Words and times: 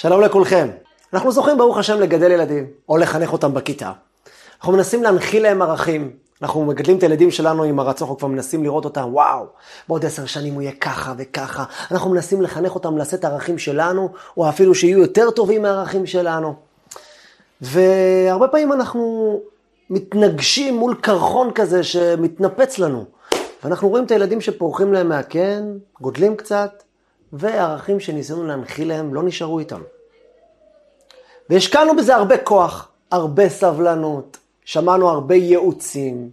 שלום 0.00 0.20
לכולכם. 0.20 0.68
אנחנו 1.12 1.32
זוכים, 1.32 1.58
ברוך 1.58 1.78
השם, 1.78 2.00
לגדל 2.00 2.30
ילדים, 2.30 2.66
או 2.88 2.96
לחנך 2.96 3.32
אותם 3.32 3.54
בכיתה. 3.54 3.92
אנחנו 4.58 4.72
מנסים 4.72 5.02
להנחיל 5.02 5.42
להם 5.42 5.62
ערכים. 5.62 6.10
אנחנו 6.42 6.64
מגדלים 6.64 6.98
את 6.98 7.02
הילדים 7.02 7.30
שלנו 7.30 7.62
עם 7.62 7.78
הרצון, 7.78 8.06
אנחנו 8.08 8.18
כבר 8.18 8.28
מנסים 8.28 8.64
לראות 8.64 8.84
אותם, 8.84 9.08
וואו, 9.12 9.46
בעוד 9.88 10.04
עשר 10.04 10.26
שנים 10.26 10.54
הוא 10.54 10.62
יהיה 10.62 10.72
ככה 10.72 11.14
וככה. 11.18 11.64
אנחנו 11.90 12.10
מנסים 12.10 12.42
לחנך 12.42 12.74
אותם 12.74 12.98
לשאת 12.98 13.24
ערכים 13.24 13.58
שלנו, 13.58 14.08
או 14.36 14.48
אפילו 14.48 14.74
שיהיו 14.74 14.98
יותר 14.98 15.30
טובים 15.30 15.62
מהערכים 15.62 16.06
שלנו. 16.06 16.54
והרבה 17.60 18.48
פעמים 18.48 18.72
אנחנו 18.72 19.40
מתנגשים 19.90 20.76
מול 20.76 20.94
קרחון 20.94 21.50
כזה 21.54 21.82
שמתנפץ 21.82 22.78
לנו. 22.78 23.04
ואנחנו 23.64 23.88
רואים 23.88 24.04
את 24.04 24.10
הילדים 24.10 24.40
שפורחים 24.40 24.92
להם 24.92 25.08
מהקן, 25.08 25.72
גודלים 26.00 26.36
קצת, 26.36 26.82
וערכים 27.32 28.00
שניסינו 28.00 28.44
להנחיל 28.44 28.88
להם 28.88 29.14
לא 29.14 29.22
נשארו 29.22 29.58
איתם. 29.58 29.80
והשקענו 31.50 31.96
בזה 31.96 32.14
הרבה 32.14 32.38
כוח, 32.38 32.88
הרבה 33.10 33.48
סבלנות, 33.48 34.36
שמענו 34.64 35.08
הרבה 35.08 35.34
ייעוצים. 35.34 36.30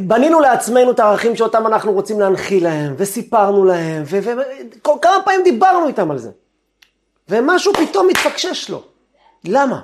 בנינו 0.00 0.40
לעצמנו 0.40 0.90
את 0.90 1.00
הערכים 1.00 1.36
שאותם 1.36 1.66
אנחנו 1.66 1.92
רוצים 1.92 2.20
להנחיל 2.20 2.64
להם, 2.64 2.94
וסיפרנו 2.96 3.64
להם, 3.64 4.02
וכמה 4.06 5.16
פעמים 5.24 5.42
דיברנו 5.44 5.86
איתם 5.86 6.10
על 6.10 6.18
זה. 6.18 6.30
ומשהו 7.28 7.72
פתאום 7.74 8.06
מתפקשש 8.06 8.70
לו. 8.70 8.82
למה? 9.44 9.80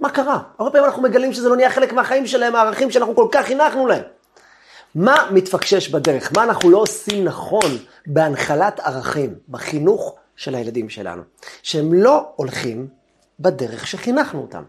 מה 0.00 0.10
קרה? 0.10 0.38
הרבה 0.58 0.70
פעמים 0.70 0.84
אנחנו 0.86 1.02
מגלים 1.02 1.32
שזה 1.32 1.48
לא 1.48 1.56
נהיה 1.56 1.70
חלק 1.70 1.92
מהחיים 1.92 2.26
שלהם, 2.26 2.56
הערכים 2.56 2.90
שאנחנו 2.90 3.16
כל 3.16 3.28
כך 3.32 3.46
חינכנו 3.46 3.86
להם. 3.86 4.02
מה 4.94 5.16
מתפקשש 5.30 5.88
בדרך? 5.88 6.32
מה 6.36 6.44
אנחנו 6.44 6.70
לא 6.70 6.78
עושים 6.78 7.24
נכון 7.24 7.78
בהנחלת 8.06 8.80
ערכים, 8.80 9.34
בחינוך 9.48 10.14
של 10.36 10.54
הילדים 10.54 10.88
שלנו? 10.88 11.22
שהם 11.62 11.92
לא 11.92 12.24
הולכים 12.36 12.88
בדרך 13.40 13.86
שחינכנו 13.86 14.40
אותם. 14.40 14.62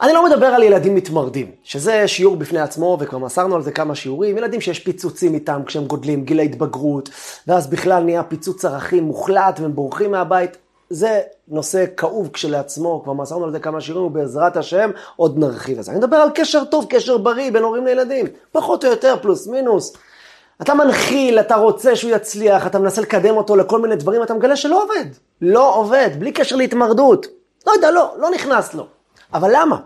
אני 0.00 0.12
לא 0.12 0.24
מדבר 0.24 0.46
על 0.46 0.62
ילדים 0.62 0.94
מתמרדים, 0.94 1.50
שזה 1.62 2.08
שיעור 2.08 2.36
בפני 2.36 2.60
עצמו, 2.60 2.98
וכבר 3.00 3.18
מסרנו 3.18 3.56
על 3.56 3.62
זה 3.62 3.72
כמה 3.72 3.94
שיעורים, 3.94 4.38
ילדים 4.38 4.60
שיש 4.60 4.78
פיצוצים 4.78 5.34
איתם 5.34 5.62
כשהם 5.66 5.84
גודלים, 5.86 6.24
גיל 6.24 6.38
ההתבגרות, 6.38 7.08
ואז 7.46 7.66
בכלל 7.66 8.02
נהיה 8.02 8.22
פיצוץ 8.22 8.64
ערכים 8.64 9.04
מוחלט 9.04 9.60
והם 9.60 9.74
בורחים 9.74 10.10
מהבית. 10.10 10.56
זה 10.90 11.20
נושא 11.48 11.84
כאוב 11.96 12.28
כשלעצמו, 12.32 13.00
כבר 13.04 13.12
מסרנו 13.12 13.44
על 13.44 13.52
זה 13.52 13.58
כמה 13.58 13.80
שירים, 13.80 14.02
ובעזרת 14.02 14.56
השם 14.56 14.90
עוד 15.16 15.38
נרחיב 15.38 15.76
על 15.76 15.84
זה. 15.84 15.90
אני 15.90 15.98
מדבר 15.98 16.16
על 16.16 16.30
קשר 16.34 16.64
טוב, 16.64 16.86
קשר 16.88 17.18
בריא 17.18 17.50
בין 17.50 17.62
הורים 17.62 17.86
לילדים, 17.86 18.26
פחות 18.52 18.84
או 18.84 18.90
יותר, 18.90 19.16
פלוס 19.22 19.46
מינוס. 19.46 19.92
אתה 20.62 20.74
מנחיל, 20.74 21.40
אתה 21.40 21.56
רוצה 21.56 21.96
שהוא 21.96 22.10
יצליח, 22.10 22.66
אתה 22.66 22.78
מנסה 22.78 23.00
לקדם 23.00 23.36
אותו 23.36 23.56
לכל 23.56 23.80
מיני 23.80 23.96
דברים, 23.96 24.22
אתה 24.22 24.34
מגלה 24.34 24.56
שלא 24.56 24.82
עובד. 24.82 25.04
לא 25.40 25.74
עובד, 25.74 26.10
בלי 26.18 26.32
קשר 26.32 26.56
להתמרדות. 26.56 27.26
לא 27.66 27.72
יודע, 27.72 27.90
לא, 27.90 28.14
לא 28.18 28.30
נכנס 28.30 28.74
לו. 28.74 28.86
אבל 29.34 29.50
למה? 29.52 29.76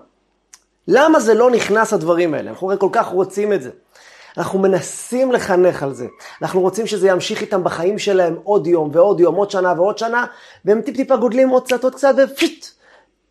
למה 0.88 1.20
זה 1.20 1.34
לא 1.34 1.50
נכנס 1.50 1.92
הדברים 1.92 2.34
האלה? 2.34 2.50
אנחנו 2.50 2.68
הרי 2.68 2.76
כל 2.80 2.88
כך 2.92 3.06
רוצים 3.06 3.52
את 3.52 3.62
זה. 3.62 3.70
אנחנו 4.38 4.58
מנסים 4.58 5.32
לחנך 5.32 5.82
על 5.82 5.94
זה. 5.94 6.06
אנחנו 6.42 6.60
רוצים 6.60 6.86
שזה 6.86 7.08
ימשיך 7.08 7.40
איתם 7.40 7.64
בחיים 7.64 7.98
שלהם 7.98 8.36
עוד 8.44 8.66
יום 8.66 8.90
ועוד 8.92 9.20
יום, 9.20 9.34
עוד 9.34 9.50
שנה 9.50 9.72
ועוד 9.76 9.98
שנה, 9.98 10.26
והם 10.64 10.80
טיפ-טיפה 10.80 11.16
גודלים 11.16 11.48
עוד 11.48 11.64
קצת 11.64 11.84
עוד 11.84 11.94
קצת, 11.94 12.14
ופשיט, 12.16 12.66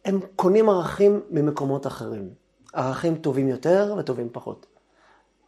הם 0.05 0.19
קונים 0.35 0.69
ערכים 0.69 1.21
ממקומות 1.29 1.87
אחרים. 1.87 2.29
ערכים 2.73 3.15
טובים 3.15 3.47
יותר 3.47 3.95
וטובים 3.97 4.27
פחות. 4.31 4.65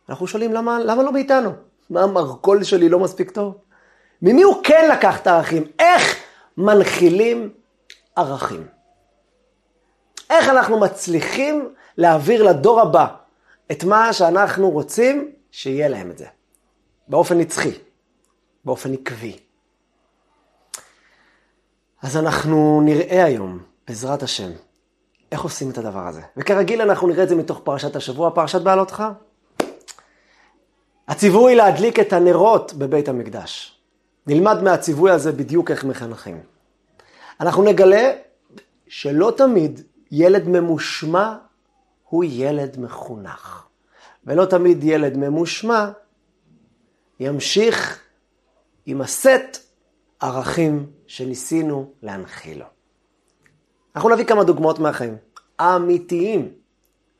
אנחנו 0.09 0.27
שואלים, 0.27 0.53
למה, 0.53 0.79
למה 0.79 1.03
לא 1.03 1.11
מאיתנו? 1.11 1.51
מה 1.89 2.03
המרכול 2.03 2.63
שלי 2.63 2.89
לא 2.89 2.99
מספיק 2.99 3.31
טוב? 3.31 3.55
ממי 4.21 4.41
הוא 4.41 4.55
כן 4.63 4.89
לקח 4.91 5.21
את 5.21 5.27
הערכים? 5.27 5.63
איך 5.79 6.15
מנחילים 6.57 7.49
ערכים? 8.15 8.67
איך 10.29 10.49
אנחנו 10.49 10.79
מצליחים 10.79 11.73
להעביר 11.97 12.43
לדור 12.43 12.81
הבא 12.81 13.07
את 13.71 13.83
מה 13.83 14.13
שאנחנו 14.13 14.69
רוצים 14.69 15.31
שיהיה 15.51 15.87
להם 15.87 16.11
את 16.11 16.17
זה. 16.17 16.25
באופן 17.07 17.37
נצחי, 17.37 17.71
באופן 18.65 18.93
עקבי. 18.93 19.39
אז 22.01 22.17
אנחנו 22.17 22.81
נראה 22.85 23.23
היום, 23.25 23.59
בעזרת 23.87 24.23
השם, 24.23 24.51
איך 25.31 25.41
עושים 25.41 25.69
את 25.69 25.77
הדבר 25.77 26.07
הזה. 26.07 26.21
וכרגיל 26.37 26.81
אנחנו 26.81 27.07
נראה 27.07 27.23
את 27.23 27.29
זה 27.29 27.35
מתוך 27.35 27.61
פרשת 27.63 27.95
השבוע, 27.95 28.31
פרשת 28.35 28.61
בעלותך. 28.61 29.03
הציווי 31.07 31.55
להדליק 31.55 31.99
את 31.99 32.13
הנרות 32.13 32.73
בבית 32.73 33.09
המקדש. 33.09 33.81
נלמד 34.27 34.63
מהציווי 34.63 35.11
הזה 35.11 35.31
בדיוק 35.31 35.71
איך 35.71 35.83
מחנכים. 35.83 36.41
אנחנו 37.39 37.63
נגלה 37.63 38.11
שלא 38.87 39.33
תמיד 39.37 39.81
ילד 40.11 40.47
ממושמע 40.47 41.35
הוא 42.09 42.23
ילד 42.27 42.79
מחונך. 42.79 43.70
ולא 44.25 44.45
תמיד 44.45 44.83
ילד 44.83 45.17
ממושמע 45.17 45.91
ימשיך 47.19 47.99
עם 48.85 49.01
הסט 49.01 49.57
ערכים 50.19 50.91
שניסינו 51.07 51.93
להנחיל 52.01 52.59
לו. 52.59 52.65
אנחנו 53.95 54.09
נביא 54.09 54.25
כמה 54.25 54.43
דוגמאות 54.43 54.79
מהחיים, 54.79 55.17
אמיתיים, 55.61 56.53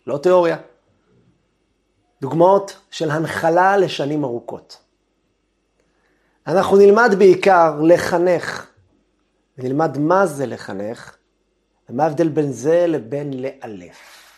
לא 0.07 0.17
תיאוריה. 0.17 0.57
דוגמאות 2.21 2.77
של 2.91 3.11
הנחלה 3.11 3.77
לשנים 3.77 4.23
ארוכות. 4.23 4.77
אנחנו 6.47 6.77
נלמד 6.77 7.15
בעיקר 7.17 7.81
לחנך, 7.81 8.67
ונלמד 9.57 9.97
מה 9.97 10.25
זה 10.25 10.45
לחנך, 10.45 11.15
ומה 11.89 12.03
ההבדל 12.03 12.29
בין 12.29 12.51
זה 12.51 12.85
לבין 12.87 13.31
לאלף. 13.33 14.30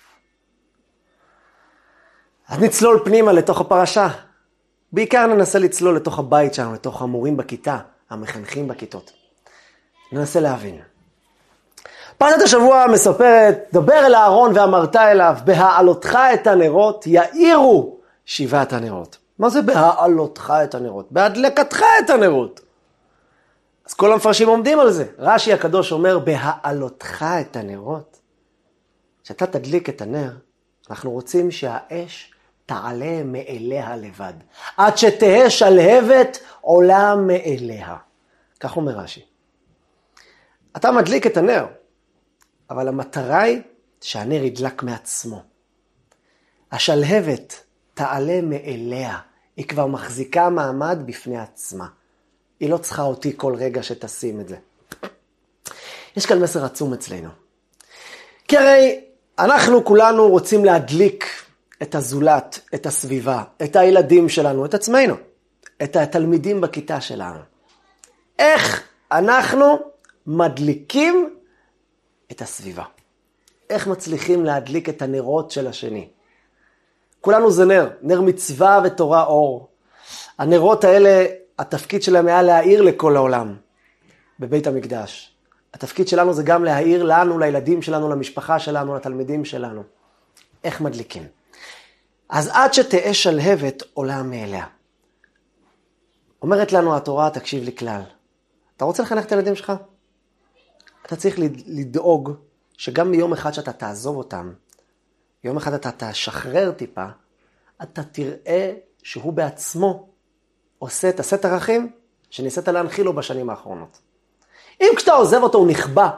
אז 2.53 2.59
נצלול 2.59 2.99
פנימה 3.05 3.31
לתוך 3.33 3.61
הפרשה. 3.61 4.07
בעיקר 4.91 5.25
ננסה 5.27 5.59
לצלול 5.59 5.95
לתוך 5.95 6.19
הבית 6.19 6.53
שלנו, 6.53 6.73
לתוך 6.73 7.01
המורים 7.01 7.37
בכיתה, 7.37 7.77
המחנכים 8.09 8.67
בכיתות. 8.67 9.11
ננסה 10.11 10.39
להבין. 10.39 10.81
פרשת 12.17 12.41
השבוע 12.41 12.85
מספרת, 12.93 13.57
דבר 13.73 14.05
אל 14.05 14.15
אהרון 14.15 14.57
ואמרת 14.57 14.95
אליו, 14.95 15.35
בהעלותך 15.45 16.17
את 16.33 16.47
הנרות 16.47 17.07
יאירו 17.07 17.97
שבעת 18.25 18.73
הנרות. 18.73 19.17
מה 19.39 19.49
זה 19.49 19.61
בהעלותך 19.61 20.53
את 20.63 20.75
הנרות? 20.75 21.11
בהדלקתך 21.11 21.83
את 22.05 22.09
הנרות. 22.09 22.61
אז 23.85 23.93
כל 23.93 24.13
המפרשים 24.13 24.47
עומדים 24.47 24.79
על 24.79 24.91
זה. 24.91 25.05
רש"י 25.19 25.53
הקדוש 25.53 25.91
אומר, 25.91 26.19
בהעלותך 26.19 27.25
את 27.41 27.55
הנרות. 27.55 28.19
כשאתה 29.23 29.45
תדליק 29.45 29.89
את 29.89 30.01
הנר, 30.01 30.31
אנחנו 30.89 31.11
רוצים 31.11 31.51
שהאש 31.51 32.32
תעלה 32.65 33.23
מאליה 33.23 33.95
לבד. 33.95 34.33
עד 34.77 34.97
שתהא 34.97 35.49
שלהבת 35.49 36.39
עולה 36.61 37.15
מאליה. 37.15 37.95
כך 38.59 38.77
אומר 38.77 38.91
רש"י. 38.91 39.25
אתה 40.77 40.91
מדליק 40.91 41.27
את 41.27 41.37
הנר, 41.37 41.65
אבל 42.69 42.87
המטרה 42.87 43.41
היא 43.41 43.61
שהנר 44.01 44.43
ידלק 44.43 44.83
מעצמו. 44.83 45.43
השלהבת 46.71 47.63
תעלה 47.93 48.41
מאליה, 48.41 49.19
היא 49.55 49.67
כבר 49.67 49.87
מחזיקה 49.87 50.49
מעמד 50.49 50.99
בפני 51.05 51.39
עצמה. 51.39 51.87
היא 52.59 52.69
לא 52.69 52.77
צריכה 52.77 53.01
אותי 53.01 53.33
כל 53.37 53.55
רגע 53.55 53.83
שתשים 53.83 54.39
את 54.39 54.47
זה. 54.47 54.57
יש 56.17 56.25
כאן 56.25 56.39
מסר 56.39 56.65
עצום 56.65 56.93
אצלנו. 56.93 57.29
כי 58.47 58.57
הרי 58.57 59.05
אנחנו 59.39 59.85
כולנו 59.85 60.27
רוצים 60.27 60.65
להדליק 60.65 61.42
את 61.81 61.95
הזולת, 61.95 62.59
את 62.75 62.85
הסביבה, 62.85 63.43
את 63.63 63.75
הילדים 63.75 64.29
שלנו, 64.29 64.65
את 64.65 64.73
עצמנו, 64.73 65.15
את 65.83 65.95
התלמידים 65.95 66.61
בכיתה 66.61 67.01
שלנו. 67.01 67.39
איך 68.39 68.83
אנחנו 69.11 69.79
מדליקים 70.27 71.35
את 72.31 72.41
הסביבה? 72.41 72.83
איך 73.69 73.87
מצליחים 73.87 74.45
להדליק 74.45 74.89
את 74.89 75.01
הנרות 75.01 75.51
של 75.51 75.67
השני? 75.67 76.07
כולנו 77.21 77.51
זה 77.51 77.65
נר, 77.65 77.89
נר 78.01 78.21
מצווה 78.21 78.81
ותורה 78.83 79.23
אור. 79.23 79.67
הנרות 80.37 80.83
האלה, 80.83 81.25
התפקיד 81.59 82.03
שלהם 82.03 82.27
היה 82.27 82.41
להאיר 82.41 82.81
לכל 82.81 83.15
העולם 83.15 83.55
בבית 84.39 84.67
המקדש. 84.67 85.35
התפקיד 85.73 86.07
שלנו 86.07 86.33
זה 86.33 86.43
גם 86.43 86.63
להאיר 86.63 87.03
לנו, 87.03 87.39
לילדים 87.39 87.81
שלנו, 87.81 88.09
למשפחה 88.09 88.59
שלנו, 88.59 88.95
לתלמידים 88.95 89.45
שלנו. 89.45 89.83
איך 90.63 90.81
מדליקים? 90.81 91.23
אז 92.29 92.49
עד 92.53 92.73
שתהא 92.73 93.13
שלהבת 93.13 93.83
עולה 93.93 94.23
מאליה. 94.23 94.65
אומרת 96.41 96.71
לנו 96.71 96.95
התורה, 96.95 97.29
תקשיב 97.29 97.63
לי 97.63 97.75
כלל. 97.75 98.01
אתה 98.77 98.85
רוצה 98.85 99.03
לחנך 99.03 99.25
את 99.25 99.31
הילדים 99.31 99.55
שלך? 99.55 99.73
אתה 101.05 101.15
צריך 101.15 101.35
לדאוג 101.65 102.31
שגם 102.77 103.11
ביום 103.11 103.33
אחד 103.33 103.51
שאתה 103.53 103.73
תעזוב 103.73 104.17
אותם, 104.17 104.53
יום 105.43 105.57
אחד 105.57 105.73
אתה 105.73 105.89
תשחרר 105.97 106.71
טיפה, 106.71 107.05
אתה 107.83 108.03
תראה 108.03 108.73
שהוא 109.03 109.33
בעצמו 109.33 110.09
עושה 110.79 111.09
את 111.09 111.19
הסט 111.19 111.45
ערכים 111.45 111.91
שניסית 112.29 112.67
להנחיל 112.67 113.05
לו 113.05 113.13
בשנים 113.13 113.49
האחרונות. 113.49 113.99
אם 114.81 114.91
כשאתה 114.97 115.11
עוזב 115.11 115.43
אותו 115.43 115.57
הוא 115.57 115.67
נכבה. 115.67 116.09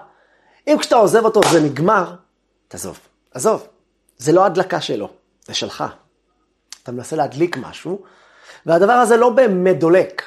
אם 0.67 0.77
כשאתה 0.79 0.95
עוזב 0.95 1.25
אותו 1.25 1.41
זה 1.51 1.61
נגמר, 1.61 2.15
תעזוב. 2.67 2.99
עזוב. 3.31 3.67
זה 4.17 4.31
לא 4.31 4.45
הדלקה 4.45 4.81
שלו, 4.81 5.09
זה 5.45 5.53
שלך. 5.53 5.83
אתה 6.83 6.91
מנסה 6.91 7.15
להדליק 7.15 7.57
משהו, 7.57 8.03
והדבר 8.65 8.93
הזה 8.93 9.17
לא 9.17 9.29
באמת 9.29 9.79
דולק. 9.79 10.21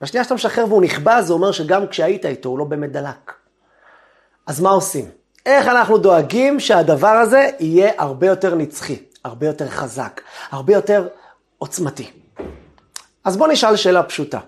בשנייה 0.00 0.24
שאתה 0.24 0.34
משחרר 0.34 0.64
והוא 0.68 0.82
נכבה, 0.82 1.22
זה 1.22 1.32
אומר 1.32 1.52
שגם 1.52 1.86
כשהיית 1.86 2.26
איתו 2.26 2.48
הוא 2.48 2.58
לא 2.58 2.64
באמת 2.64 2.92
דלק. 2.92 3.32
אז 4.46 4.60
מה 4.60 4.70
עושים? 4.70 5.10
איך 5.46 5.68
אנחנו 5.68 5.98
דואגים 5.98 6.60
שהדבר 6.60 7.08
הזה 7.08 7.50
יהיה 7.60 7.92
הרבה 7.98 8.26
יותר 8.26 8.54
נצחי, 8.54 9.02
הרבה 9.24 9.46
יותר 9.46 9.68
חזק, 9.68 10.20
הרבה 10.50 10.72
יותר 10.72 11.08
עוצמתי? 11.58 12.10
אז 13.24 13.36
בוא 13.36 13.48
נשאל 13.48 13.76
שאלה 13.76 14.02
פשוטה. 14.02 14.38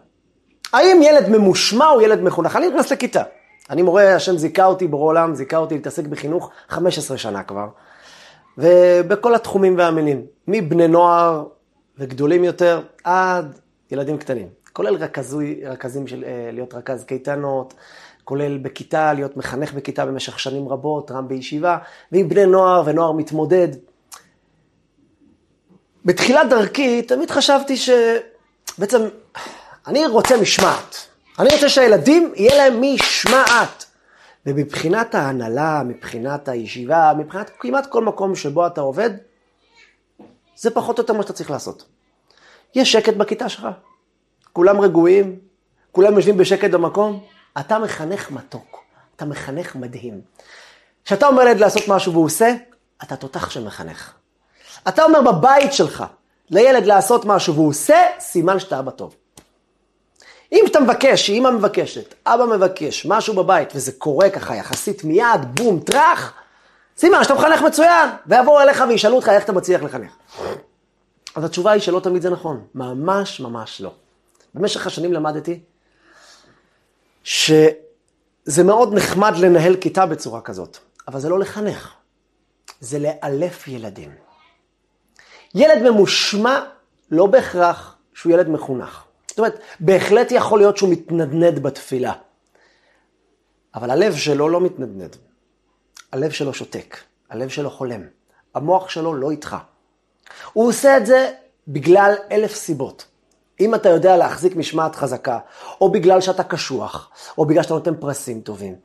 האם 0.72 1.02
ילד 1.02 1.28
ממושמע 1.28 1.86
הוא 1.86 2.02
ילד 2.02 2.20
מחונך? 2.22 2.56
אני 2.56 2.68
נכנס 2.68 2.92
לכיתה. 2.92 3.22
אני 3.70 3.82
מורה, 3.82 4.14
השם 4.14 4.36
זיכה 4.36 4.64
אותי, 4.64 4.86
ברור 4.86 5.06
עולם, 5.08 5.34
זיכה 5.34 5.56
אותי 5.56 5.74
להתעסק 5.74 6.04
בחינוך 6.04 6.50
15 6.68 7.18
שנה 7.18 7.42
כבר. 7.42 7.66
ובכל 8.58 9.34
התחומים 9.34 9.78
והמינים, 9.78 10.22
מבני 10.48 10.88
נוער 10.88 11.44
וגדולים 11.98 12.44
יותר, 12.44 12.82
עד 13.04 13.58
ילדים 13.90 14.18
קטנים. 14.18 14.48
כולל 14.72 14.94
רכזוי, 14.94 15.60
רכזים 15.64 16.06
של 16.06 16.24
אה, 16.24 16.50
להיות 16.52 16.74
רכז 16.74 17.04
קייטנות, 17.04 17.74
כולל 18.24 18.58
בכיתה, 18.58 19.12
להיות 19.12 19.36
מחנך 19.36 19.72
בכיתה 19.72 20.06
במשך 20.06 20.38
שנים 20.38 20.68
רבות, 20.68 21.10
רם 21.10 21.28
בישיבה, 21.28 21.78
ועם 22.12 22.28
בני 22.28 22.46
נוער 22.46 22.82
ונוער 22.86 23.12
מתמודד. 23.12 23.68
בתחילת 26.04 26.48
דרכי 26.50 27.02
תמיד 27.02 27.30
חשבתי 27.30 27.76
שבעצם 27.76 29.00
אני 29.86 30.06
רוצה 30.06 30.36
משמעת. 30.36 30.96
אני 31.38 31.48
רוצה 31.54 31.68
שהילדים, 31.68 32.32
יהיה 32.36 32.56
להם 32.56 32.82
משמעת. 32.82 33.84
ומבחינת 34.46 35.14
ההנהלה, 35.14 35.82
מבחינת 35.84 36.48
הישיבה, 36.48 37.12
מבחינת 37.18 37.50
כמעט 37.58 37.86
כל 37.86 38.04
מקום 38.04 38.34
שבו 38.34 38.66
אתה 38.66 38.80
עובד, 38.80 39.10
זה 40.56 40.70
פחות 40.70 40.98
או 40.98 41.02
יותר 41.02 41.12
מה 41.12 41.22
שאתה 41.22 41.32
צריך 41.32 41.50
לעשות. 41.50 41.84
יש 42.74 42.92
שקט 42.92 43.14
בכיתה 43.14 43.48
שלך, 43.48 43.66
כולם 44.52 44.80
רגועים, 44.80 45.38
כולם 45.92 46.14
יושבים 46.14 46.36
בשקט 46.36 46.70
במקום, 46.70 47.24
אתה 47.60 47.78
מחנך 47.78 48.30
מתוק, 48.30 48.84
אתה 49.16 49.24
מחנך 49.24 49.76
מדהים. 49.76 50.20
כשאתה 51.04 51.26
אומר 51.26 51.44
לילד 51.44 51.60
לעשות 51.60 51.82
משהו 51.88 52.12
והוא 52.12 52.24
עושה, 52.24 52.54
אתה 53.02 53.16
תותח 53.16 53.50
שמחנך. 53.50 54.12
אתה 54.88 55.04
אומר 55.04 55.22
בבית 55.22 55.72
שלך 55.72 56.04
לילד 56.50 56.86
לעשות 56.86 57.24
משהו 57.24 57.54
והוא 57.54 57.68
עושה, 57.68 58.06
סימן 58.18 58.58
שאתה 58.58 58.78
אבא 58.78 58.90
טוב. 58.90 59.16
אם 60.52 60.64
אתה 60.70 60.80
מבקש, 60.80 61.26
שאמא 61.26 61.50
מבקשת, 61.50 62.14
אבא 62.26 62.44
מבקש, 62.44 63.06
משהו 63.06 63.34
בבית, 63.34 63.68
וזה 63.74 63.92
קורה 63.92 64.30
ככה 64.30 64.56
יחסית 64.56 65.04
מיד, 65.04 65.40
בום, 65.54 65.80
טראח, 65.80 66.32
סימן 66.96 67.22
שאתה 67.22 67.34
מחנך 67.34 67.62
מצוין, 67.62 68.10
ויבואו 68.26 68.60
אליך 68.60 68.84
וישאלו 68.88 69.16
אותך 69.16 69.28
איך 69.28 69.44
אתה 69.44 69.52
מצליח 69.52 69.82
לחנך. 69.82 70.12
אז 71.34 71.44
התשובה 71.44 71.70
היא 71.70 71.80
שלא 71.80 72.00
תמיד 72.00 72.22
זה 72.22 72.30
נכון, 72.30 72.64
ממש 72.74 73.40
ממש 73.40 73.80
לא. 73.80 73.92
במשך 74.54 74.86
השנים 74.86 75.12
למדתי 75.12 75.60
שזה 77.24 78.64
מאוד 78.64 78.94
נחמד 78.94 79.36
לנהל 79.36 79.76
כיתה 79.76 80.06
בצורה 80.06 80.40
כזאת, 80.40 80.78
אבל 81.08 81.20
זה 81.20 81.28
לא 81.28 81.38
לחנך, 81.38 81.92
זה 82.80 82.98
לאלף 82.98 83.68
ילדים. 83.68 84.10
ילד 85.54 85.90
ממושמע 85.90 86.60
לא 87.10 87.26
בהכרח 87.26 87.96
שהוא 88.14 88.32
ילד 88.32 88.48
מחונך. 88.48 89.04
זאת 89.34 89.38
אומרת, 89.38 89.58
בהחלט 89.80 90.32
יכול 90.32 90.58
להיות 90.58 90.76
שהוא 90.76 90.90
מתנדנד 90.90 91.58
בתפילה, 91.58 92.12
אבל 93.74 93.90
הלב 93.90 94.16
שלו 94.16 94.48
לא 94.48 94.60
מתנדנד. 94.60 95.16
הלב 96.12 96.30
שלו 96.30 96.54
שותק, 96.54 96.96
הלב 97.30 97.48
שלו 97.48 97.70
חולם, 97.70 98.00
המוח 98.54 98.88
שלו 98.88 99.14
לא 99.14 99.30
איתך. 99.30 99.56
הוא 100.52 100.68
עושה 100.68 100.96
את 100.96 101.06
זה 101.06 101.32
בגלל 101.68 102.14
אלף 102.32 102.54
סיבות. 102.54 103.06
אם 103.60 103.74
אתה 103.74 103.88
יודע 103.88 104.16
להחזיק 104.16 104.56
משמעת 104.56 104.96
חזקה, 104.96 105.38
או 105.80 105.92
בגלל 105.92 106.20
שאתה 106.20 106.44
קשוח, 106.44 107.10
או 107.38 107.46
בגלל 107.46 107.62
שאתה 107.62 107.74
נותן 107.74 107.94
פרסים 108.00 108.40
טובים, 108.40 108.76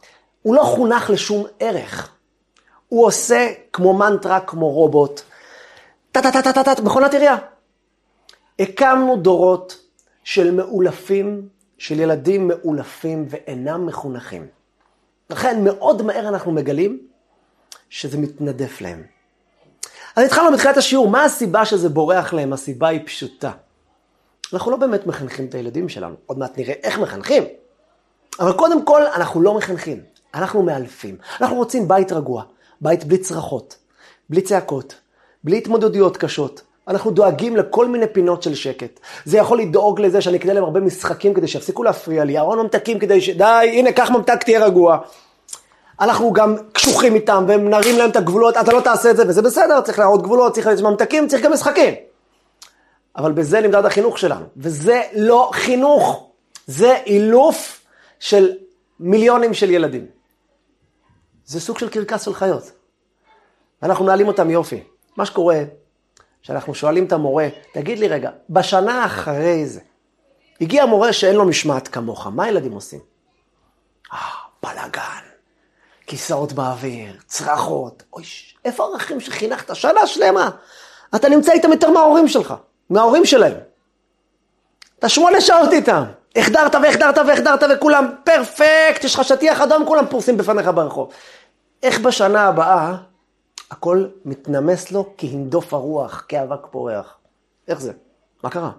הוא 0.42 0.56
לא 0.56 0.64
חונך 0.64 1.10
לשום 1.10 1.46
ערך. 1.60 2.12
הוא 2.88 3.06
עושה 3.06 3.48
כמו 3.74 3.94
מנטרה, 3.94 4.40
כמו 4.40 4.70
רובוט, 4.70 5.22
טה-טה-טה-טה-טה, 6.12 6.82
מכונת 6.82 7.14
עירייה. 7.14 7.38
הקמנו 8.60 9.18
דורות 9.18 9.79
של 10.30 10.52
מאולפים, 10.52 11.48
של 11.78 12.00
ילדים 12.00 12.48
מאולפים 12.48 13.26
ואינם 13.30 13.86
מחונכים. 13.86 14.48
לכן 15.30 15.64
מאוד 15.64 16.02
מהר 16.02 16.28
אנחנו 16.28 16.52
מגלים 16.52 17.08
שזה 17.90 18.18
מתנדף 18.18 18.82
להם. 18.82 19.04
אז 20.16 20.26
התחלנו 20.26 20.52
בתחילת 20.54 20.78
השיעור, 20.78 21.10
מה 21.10 21.24
הסיבה 21.24 21.66
שזה 21.66 21.90
בורח 21.90 22.34
להם? 22.34 22.54
הסיבה 22.54 22.88
היא 22.88 23.02
פשוטה. 23.06 23.52
אנחנו 24.54 24.72
לא 24.72 24.78
באמת 24.78 25.08
מחנכים 25.08 25.46
את 25.46 25.56
הילדים 25.56 25.90
שלנו, 25.90 26.16
עוד 26.26 26.38
מעט 26.38 26.58
נראה 26.58 26.74
איך 26.84 27.00
מחנכים. 27.00 27.44
אבל 28.40 28.54
קודם 28.54 28.86
כל, 28.86 29.06
אנחנו 29.06 29.42
לא 29.42 29.54
מחנכים, 29.54 30.02
אנחנו 30.34 30.64
מאלפים. 30.64 31.18
אנחנו 31.42 31.56
רוצים 31.56 31.88
בית 31.88 32.12
רגוע, 32.12 32.44
בית 32.82 33.04
בלי 33.04 33.18
צרחות, 33.18 33.78
בלי 34.30 34.42
צעקות, 34.42 34.96
בלי 35.44 35.58
התמודדויות 35.58 36.18
קשות. 36.18 36.62
אנחנו 36.90 37.12
דואגים 37.12 37.56
לכל 37.56 37.88
מיני 37.88 38.08
פינות 38.08 38.44
של 38.44 38.56
שקט. 38.56 39.00
זה 39.26 39.38
יכול 39.38 39.60
לדאוג 39.60 40.02
לזה 40.02 40.22
שאני 40.22 40.38
אקנה 40.38 40.54
להם 40.54 40.64
הרבה 40.64 40.80
משחקים 40.80 41.34
כדי 41.34 41.48
שיפסיקו 41.48 41.84
להפריע 41.84 42.24
לי, 42.24 42.38
ארון 42.38 42.60
ממתקים 42.60 43.00
כדי 43.00 43.22
ש... 43.22 43.30
די, 43.30 43.72
הנה, 43.74 43.92
קח 43.92 44.10
ממתק, 44.12 44.44
תהיה 44.44 44.66
רגוע. 44.66 44.98
אנחנו 46.00 46.34
גם 46.34 46.56
קשוחים 46.74 47.16
איתם 47.16 47.46
ונרים 47.48 47.98
להם 47.98 48.10
את 48.10 48.16
הגבולות, 48.16 48.58
אתה 48.58 48.74
לא 48.74 48.82
תעשה 48.82 49.12
את 49.12 49.18
זה, 49.18 49.24
וזה 49.28 49.42
בסדר, 49.42 49.82
צריך 49.82 50.00
להראות 50.00 50.22
גבולות, 50.22 50.54
צריך 50.54 50.68
להיות 50.68 50.82
ממתקים, 50.82 51.28
צריך 51.28 51.44
גם 51.44 51.54
משחקים. 51.54 51.94
אבל 53.18 53.32
בזה 53.32 53.62
נמדד 53.62 53.86
החינוך 53.86 54.18
שלנו, 54.18 54.46
וזה 54.58 55.02
לא 55.16 55.50
חינוך, 55.54 56.30
זה 56.68 56.98
אילוף 57.06 57.86
של 58.20 58.52
מיליונים 59.00 59.54
של 59.54 59.70
ילדים. 59.70 60.06
זה 61.46 61.60
סוג 61.60 61.80
של 61.80 61.90
קרקס 61.90 62.26
של 62.26 62.34
חיות. 62.34 62.72
ואנחנו 63.82 64.06
מנהלים 64.06 64.28
אותם 64.28 64.50
יופי. 64.50 64.84
מה 65.18 65.26
שקורה, 65.26 65.64
שאנחנו 66.42 66.76
שואלים 66.76 67.06
את 67.06 67.12
המורה, 67.12 67.48
תגיד 67.74 68.00
לי 68.00 68.08
רגע, 68.08 68.30
בשנה 68.50 69.06
אחרי 69.06 69.66
זה, 69.66 69.80
הגיע 70.62 70.86
מורה 70.86 71.14
שאין 71.14 71.36
לו 71.36 71.46
משמעת 71.46 71.88
כמוך, 71.88 72.28
מה 72.28 72.44
הילדים 72.44 72.72
עושים? 72.72 73.00
אה, 74.14 74.18
בלאגן. 74.64 75.30
כיסאות 76.08 76.54
באוויר, 76.54 77.14
צרחות, 77.28 78.04
אוי, 78.14 78.24
איפה 78.66 78.84
הערכים 78.84 79.20
שחינכת 79.20 79.76
שנה 79.76 80.08
שלמה? 80.08 80.50
אתה 81.16 81.30
נמצא 81.30 81.52
איתם 81.52 81.72
יותר 81.72 81.92
מההורים 81.92 82.28
שלך, 82.28 82.54
מההורים 82.90 83.26
שלהם. 83.26 83.58
אתה 85.00 85.10
שמונה 85.10 85.42
שעות 85.42 85.72
איתם, 85.72 86.04
החדרת 86.36 86.76
והחדרת 86.76 87.18
והחדרת 87.18 87.64
וכולם 87.76 88.12
פרפקט, 88.24 89.04
יש 89.04 89.16
לך 89.16 89.24
שטיח 89.24 89.62
אדום, 89.62 89.86
כולם 89.86 90.06
פורסים 90.10 90.38
בפניך 90.38 90.70
ברחוב. 90.76 91.12
איך 91.84 92.00
בשנה 92.00 92.48
הבאה 92.48 92.96
הכל 93.72 94.08
מתנמס 94.26 94.92
לו 94.92 95.14
כהנדוף 95.18 95.74
הרוח, 95.74 96.26
כאבק 96.28 96.68
פורח? 96.72 97.18
איך 97.68 97.82
זה? 97.82 97.94
מה 98.44 98.50
קרה? 98.50 98.72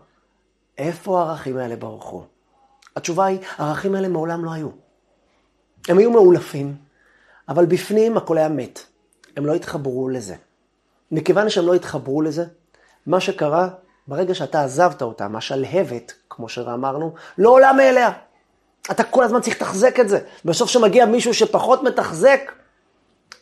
איפה 0.79 1.21
הערכים 1.21 1.57
האלה 1.57 1.77
ברחו? 1.77 2.25
התשובה 2.97 3.25
היא, 3.25 3.39
הערכים 3.57 3.95
האלה 3.95 4.09
מעולם 4.09 4.45
לא 4.45 4.51
היו. 4.53 4.69
הם 5.89 5.99
היו 5.99 6.11
מאולפים, 6.11 6.77
אבל 7.49 7.67
בפנים 7.67 8.17
הכל 8.17 8.39
היה 8.39 8.49
מת. 8.49 8.81
הם 9.37 9.47
לא 9.47 9.55
התחברו 9.55 10.09
לזה. 10.09 10.37
מכיוון 11.11 11.51
שהם 11.51 11.67
לא 11.67 11.75
התחברו 11.75 12.23
לזה, 12.23 12.45
מה 13.07 13.21
שקרה, 13.21 13.69
ברגע 14.09 14.35
שאתה 14.35 14.63
עזבת 14.63 15.03
אותם, 15.03 15.37
השלהבת, 15.37 16.13
כמו 16.31 16.49
שאמרנו, 16.49 17.15
לא 17.39 17.51
עולה 17.51 17.73
מאליה. 17.73 18.13
אתה 18.91 19.05
כל 19.05 19.25
הזמן 19.25 19.41
צריך 19.41 19.57
לתחזק 19.57 20.01
את 20.01 20.09
זה. 20.09 20.21
בסוף 20.45 20.69
כשמגיע 20.69 21.07
מישהו 21.07 21.35
שפחות 21.35 21.83
מתחזק, 21.83 22.53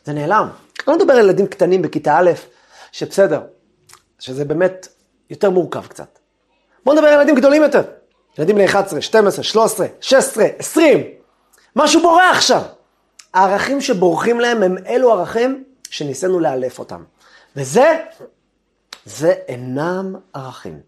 זה 0.05 0.13
נעלם. 0.13 0.49
לא 0.89 0.97
מדבר 0.97 1.13
על 1.13 1.19
ילדים 1.19 1.47
קטנים 1.47 1.81
בכיתה 1.81 2.17
א', 2.17 2.31
שבסדר, 2.91 3.41
שזה 4.19 4.45
באמת 4.45 4.87
יותר 5.29 5.49
מורכב 5.49 5.87
קצת. 5.87 6.19
בוא 6.85 6.93
נדבר 6.93 7.07
על 7.07 7.13
ילדים 7.13 7.35
גדולים 7.35 7.63
יותר. 7.63 7.81
ילדים 8.37 8.55
בני 8.55 8.65
11, 8.65 9.01
12, 9.01 9.43
13, 9.43 9.87
16, 10.01 10.45
20. 10.59 11.03
משהו 11.75 12.01
בורח 12.01 12.41
שם. 12.41 12.59
הערכים 13.33 13.81
שבורחים 13.81 14.39
להם 14.39 14.63
הם 14.63 14.77
אלו 14.87 15.11
ערכים 15.11 15.63
שניסינו 15.89 16.39
לאלף 16.39 16.79
אותם. 16.79 17.03
וזה, 17.55 18.05
זה 19.05 19.33
אינם 19.47 20.15
ערכים. 20.33 20.79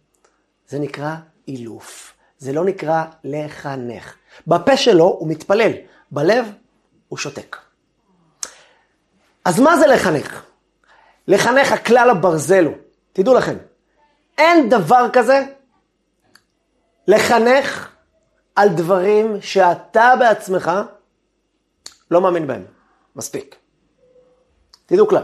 זה 0.69 0.79
נקרא 0.79 1.15
אילוף. 1.47 2.13
זה 2.37 2.53
לא 2.53 2.65
נקרא 2.65 3.03
לחנך. 3.23 4.15
בפה 4.47 4.77
שלו 4.77 5.05
הוא 5.05 5.27
מתפלל, 5.27 5.71
בלב 6.11 6.45
הוא 7.07 7.17
שותק. 7.17 7.57
אז 9.45 9.59
מה 9.59 9.77
זה 9.77 9.87
לחנך? 9.87 10.43
לחנך 11.27 11.71
הכלל 11.71 12.09
הברזל 12.09 12.65
הוא, 12.65 12.75
תדעו 13.13 13.33
לכם, 13.33 13.57
אין 14.37 14.69
דבר 14.69 15.07
כזה 15.13 15.43
לחנך 17.07 17.89
על 18.55 18.69
דברים 18.69 19.41
שאתה 19.41 20.13
בעצמך 20.19 20.71
לא 22.11 22.21
מאמין 22.21 22.47
בהם. 22.47 22.65
מספיק. 23.15 23.55
תדעו 24.85 25.07
כלל. 25.07 25.23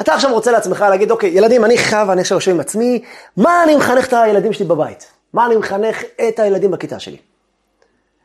אתה 0.00 0.14
עכשיו 0.14 0.32
רוצה 0.32 0.52
לעצמך 0.52 0.80
להגיד, 0.80 1.10
אוקיי, 1.10 1.30
ילדים, 1.30 1.64
אני 1.64 1.78
חייב, 1.78 2.10
אני 2.10 2.20
עכשיו 2.20 2.36
יושב 2.36 2.50
עם 2.50 2.60
עצמי, 2.60 3.04
מה 3.36 3.64
אני 3.64 3.76
מחנך 3.76 4.08
את 4.08 4.12
הילדים 4.12 4.52
שלי 4.52 4.66
בבית? 4.66 5.12
מה 5.32 5.46
אני 5.46 5.56
מחנך 5.56 6.02
את 6.28 6.38
הילדים 6.38 6.70
בכיתה 6.70 7.00
שלי? 7.00 7.16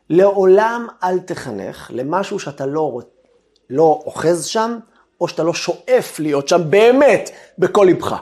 לעולם 0.10 0.88
אל 1.04 1.20
תחנך 1.20 1.92
למשהו 1.94 2.40
שאתה 2.40 2.66
לא, 2.66 3.00
לא 3.70 4.02
אוחז 4.06 4.46
שם, 4.46 4.80
או 5.22 5.28
שאתה 5.28 5.44
לא 5.44 5.54
שואף 5.54 6.20
להיות 6.20 6.48
שם 6.48 6.62
באמת 6.70 7.30
בכל 7.58 7.86
ליבך. 7.86 8.16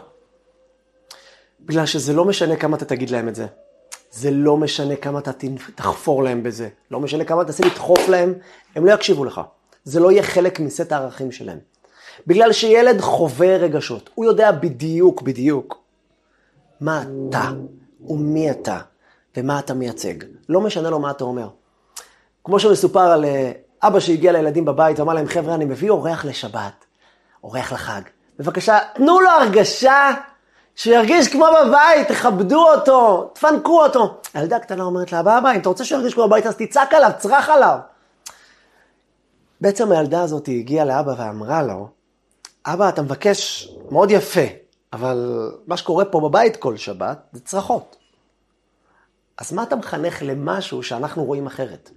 בגלל 1.61 1.85
שזה 1.85 2.13
לא 2.13 2.25
משנה 2.25 2.55
כמה 2.55 2.77
אתה 2.77 2.85
תגיד 2.85 3.09
להם 3.09 3.27
את 3.27 3.35
זה. 3.35 3.45
זה 4.11 4.31
לא 4.31 4.57
משנה 4.57 4.95
כמה 4.95 5.19
אתה 5.19 5.31
תחפור 5.75 6.23
להם 6.23 6.43
בזה. 6.43 6.69
לא 6.91 6.99
משנה 6.99 7.25
כמה 7.25 7.45
תעשה 7.45 7.65
לדחוף 7.65 8.09
להם, 8.09 8.33
הם 8.75 8.85
לא 8.85 8.91
יקשיבו 8.91 9.25
לך. 9.25 9.41
זה 9.83 9.99
לא 9.99 10.11
יהיה 10.11 10.23
חלק 10.23 10.59
מסט 10.59 10.91
הערכים 10.91 11.31
שלהם. 11.31 11.59
בגלל 12.27 12.51
שילד 12.51 13.01
חווה 13.01 13.57
רגשות, 13.57 14.09
הוא 14.15 14.25
יודע 14.25 14.51
בדיוק, 14.51 15.21
בדיוק, 15.21 15.83
מה 16.81 17.03
אתה 17.29 17.51
ומי 18.01 18.51
אתה 18.51 18.79
ומה 19.37 19.59
אתה 19.59 19.73
מייצג. 19.73 20.13
לא 20.49 20.61
משנה 20.61 20.89
לו 20.89 20.99
מה 20.99 21.11
אתה 21.11 21.23
אומר. 21.23 21.49
כמו 22.43 22.59
שמסופר 22.59 22.99
על 22.99 23.25
אה, 23.25 23.51
אבא 23.83 23.99
שהגיע 23.99 24.31
לילדים 24.31 24.65
בבית 24.65 24.99
ואמר 24.99 25.13
להם, 25.13 25.27
חבר'ה, 25.27 25.55
אני 25.55 25.65
מביא 25.65 25.89
אורח 25.89 26.25
לשבת, 26.25 26.85
אורח 27.47 27.73
לחג. 27.73 28.01
בבקשה, 28.39 28.79
תנו 28.93 29.19
לו 29.19 29.29
הרגשה 29.29 30.11
שירגיש 30.75 31.27
כמו 31.27 31.45
בבית, 31.45 32.07
תכבדו 32.07 32.73
אותו, 32.73 33.31
תפנקו 33.33 33.83
אותו. 33.83 34.21
הילדה 34.33 34.55
הקטנה 34.55 34.83
אומרת 34.83 35.11
לה, 35.11 35.19
אבא, 35.19 35.51
אם 35.51 35.59
אתה 35.59 35.69
רוצה 35.69 35.85
שירגיש 35.85 36.13
כמו 36.13 36.27
בבית, 36.27 36.45
אז 36.45 36.55
תצעק 36.55 36.93
עליו, 36.93 37.11
צרח 37.17 37.49
עליו. 37.49 37.77
בעצם 39.61 39.91
הילדה 39.91 40.21
הזאת 40.21 40.47
הגיעה 40.47 40.85
לאבא 40.85 41.13
ואמרה 41.17 41.63
לו, 41.63 41.87
אבא, 42.65 42.89
אתה 42.89 43.01
מבקש 43.01 43.69
מאוד 43.91 44.11
יפה, 44.11 44.45
אבל 44.93 45.51
מה 45.67 45.77
שקורה 45.77 46.05
פה 46.05 46.19
בבית 46.19 46.57
כל 46.57 46.77
שבת 46.77 47.17
זה 47.31 47.39
צרחות. 47.39 47.95
אז 49.37 49.53
מה 49.53 49.63
אתה 49.63 49.75
מחנך 49.75 50.21
למשהו 50.21 50.83
שאנחנו 50.83 51.23
רואים 51.23 51.47
אחרת? 51.47 51.89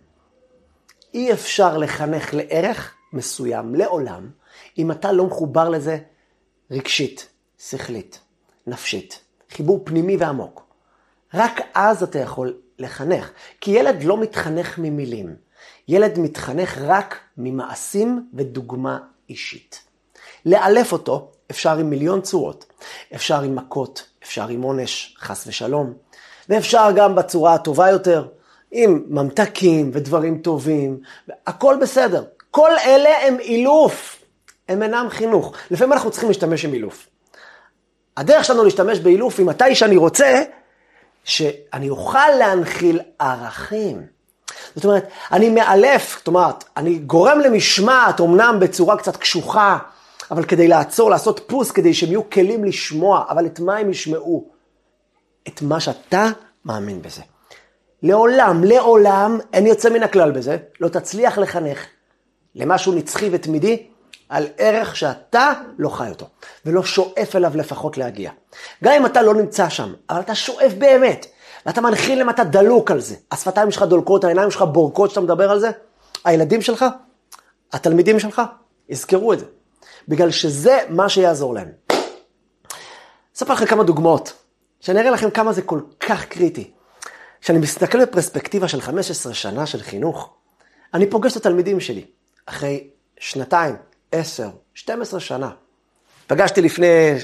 אי 1.15 1.33
אפשר 1.33 1.79
לחנך 1.79 2.35
לערך 2.35 2.95
מסוים, 3.13 3.75
לעולם, 3.75 4.31
אם 4.79 4.91
אתה 4.91 5.13
לא 5.13 5.27
מחובר 5.27 5.69
לזה 5.69 5.99
רגשית, 6.71 7.29
שכלית, 7.59 8.21
נפשית, 8.67 9.21
חיבור 9.51 9.81
פנימי 9.85 10.17
ועמוק. 10.17 10.63
רק 11.35 11.61
אז 11.75 12.03
אתה 12.03 12.19
יכול 12.19 12.57
לחנך, 12.79 13.31
כי 13.61 13.71
ילד 13.71 14.03
לא 14.03 14.17
מתחנך 14.17 14.79
ממילים, 14.79 15.37
ילד 15.89 16.19
מתחנך 16.19 16.79
רק 16.79 17.19
ממעשים 17.37 18.31
ודוגמה 18.35 18.99
אישית. 19.29 19.81
לאלף 20.47 20.93
אותו 20.93 21.31
אפשר 21.51 21.79
עם 21.79 21.91
מיליון 21.91 22.21
צורות. 22.21 22.65
אפשר 23.15 23.41
עם 23.41 23.55
מכות, 23.55 24.07
אפשר 24.23 24.49
עם 24.49 24.63
עונש, 24.63 25.17
חס 25.19 25.47
ושלום, 25.47 25.93
ואפשר 26.49 26.89
גם 26.97 27.15
בצורה 27.15 27.55
הטובה 27.55 27.91
יותר, 27.91 28.29
עם 28.71 29.05
ממתקים 29.09 29.91
ודברים 29.95 30.39
טובים, 30.39 31.01
הכל 31.47 31.77
בסדר. 31.81 32.25
כל 32.51 32.71
אלה 32.85 33.27
הם 33.27 33.41
אילוף, 33.41 34.20
הם 34.71 34.83
אינם 34.83 35.07
חינוך. 35.11 35.53
לפעמים 35.71 35.93
אנחנו 35.93 36.11
צריכים 36.11 36.29
להשתמש 36.29 36.65
עם 36.65 36.75
אילוף. 36.75 37.07
הדרך 38.17 38.45
שלנו 38.45 38.65
להשתמש 38.65 38.99
באילוף 38.99 39.39
היא 39.39 39.47
מתי 39.47 39.75
שאני 39.75 39.97
רוצה, 39.97 40.43
שאני 41.25 41.89
אוכל 41.89 42.31
להנחיל 42.39 43.01
ערכים. 43.19 44.07
זאת 44.75 44.85
אומרת, 44.85 45.09
אני 45.33 45.49
מאלף, 45.51 46.17
זאת 46.19 46.27
אומרת, 46.27 46.65
אני 46.77 46.99
גורם 46.99 47.41
למשמעת, 47.41 48.21
אמנם 48.21 48.57
בצורה 48.61 48.97
קצת 48.97 49.17
קשוחה, 49.17 49.79
אבל 50.31 50.45
כדי 50.45 50.69
לעצור, 50.69 51.11
לעשות 51.11 51.41
פוס, 51.47 51.71
כדי 51.71 51.95
שהם 51.95 52.09
יהיו 52.09 52.31
כלים 52.31 52.65
לשמוע, 52.65 53.25
אבל 53.29 53.47
את 53.47 53.61
מה 53.61 53.77
הם 53.77 53.91
ישמעו? 53.91 54.49
את 55.49 55.63
מה 55.63 55.81
שאתה 55.81 56.27
מאמין 56.65 57.03
בזה. 57.03 57.23
לעולם, 58.03 58.65
לעולם, 58.65 59.39
אין 59.53 59.67
יוצא 59.67 59.91
מן 59.91 60.03
הכלל 60.03 60.31
בזה, 60.31 60.57
לא 60.81 60.89
תצליח 60.89 61.39
לחנך 61.39 61.87
למשהו 62.55 62.93
נצחי 62.93 63.29
ותמידי 63.33 63.90
על 64.31 64.47
ערך 64.59 64.97
שאתה 64.97 65.53
לא 65.79 65.89
חי 65.89 66.09
אותו, 66.09 66.27
ולא 66.67 66.83
שואף 66.83 67.37
אליו 67.37 67.53
לפחות 67.55 67.99
להגיע. 67.99 68.31
גם 68.85 68.93
אם 68.93 69.07
אתה 69.07 69.23
לא 69.23 69.35
נמצא 69.35 69.69
שם, 69.69 69.93
אבל 70.11 70.21
אתה 70.21 70.35
שואף 70.35 70.73
באמת, 70.79 71.27
ואתה 71.67 71.81
מנחיל 71.81 72.19
להם, 72.19 72.31
אתה 72.31 72.45
דלוק 72.45 72.91
על 72.91 73.01
זה. 73.01 73.15
השפתיים 73.33 73.71
שלך 73.71 73.83
דולקות, 73.83 74.25
העיניים 74.25 74.51
שלך 74.51 74.63
בורקות 74.63 75.11
שאתה 75.11 75.21
מדבר 75.21 75.51
על 75.51 75.61
זה, 75.61 75.71
הילדים 76.25 76.63
שלך, 76.63 76.85
התלמידים 77.73 78.21
שלך, 78.21 78.43
יזכרו 78.89 79.33
את 79.33 79.39
זה. 79.39 79.45
בגלל 80.09 80.31
שזה 80.31 80.79
מה 80.89 81.09
שיעזור 81.09 81.55
להם. 81.55 81.69
אספר 83.37 83.53
לכם 83.53 83.67
כמה 83.67 83.85
דוגמאות, 83.85 84.33
שאני 84.81 85.01
אראה 85.01 85.11
לכם 85.11 85.31
כמה 85.31 85.53
זה 85.53 85.63
כל 85.63 85.81
כך 86.01 86.25
קריטי. 86.25 86.71
כשאני 87.41 87.59
מסתכל 87.59 88.05
בפרספקטיבה 88.05 88.69
של 88.69 88.81
15 88.81 89.35
שנה 89.35 89.67
של 89.67 89.83
חינוך, 89.83 90.35
אני 90.95 91.11
פוגש 91.11 91.33
את 91.33 91.37
התלמידים 91.37 91.81
שלי 91.81 92.05
אחרי 92.47 92.89
שנתיים, 93.19 93.77
עשר, 94.13 94.49
12 94.75 95.21
שנה. 95.21 95.51
פגשתי 96.27 96.61
לפני, 96.63 97.15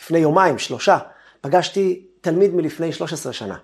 לפני 0.00 0.18
יומיים, 0.18 0.58
שלושה, 0.58 0.98
פגשתי 1.40 2.06
תלמיד 2.20 2.54
מלפני 2.54 2.92
13 2.92 3.32
שנה. 3.32 3.56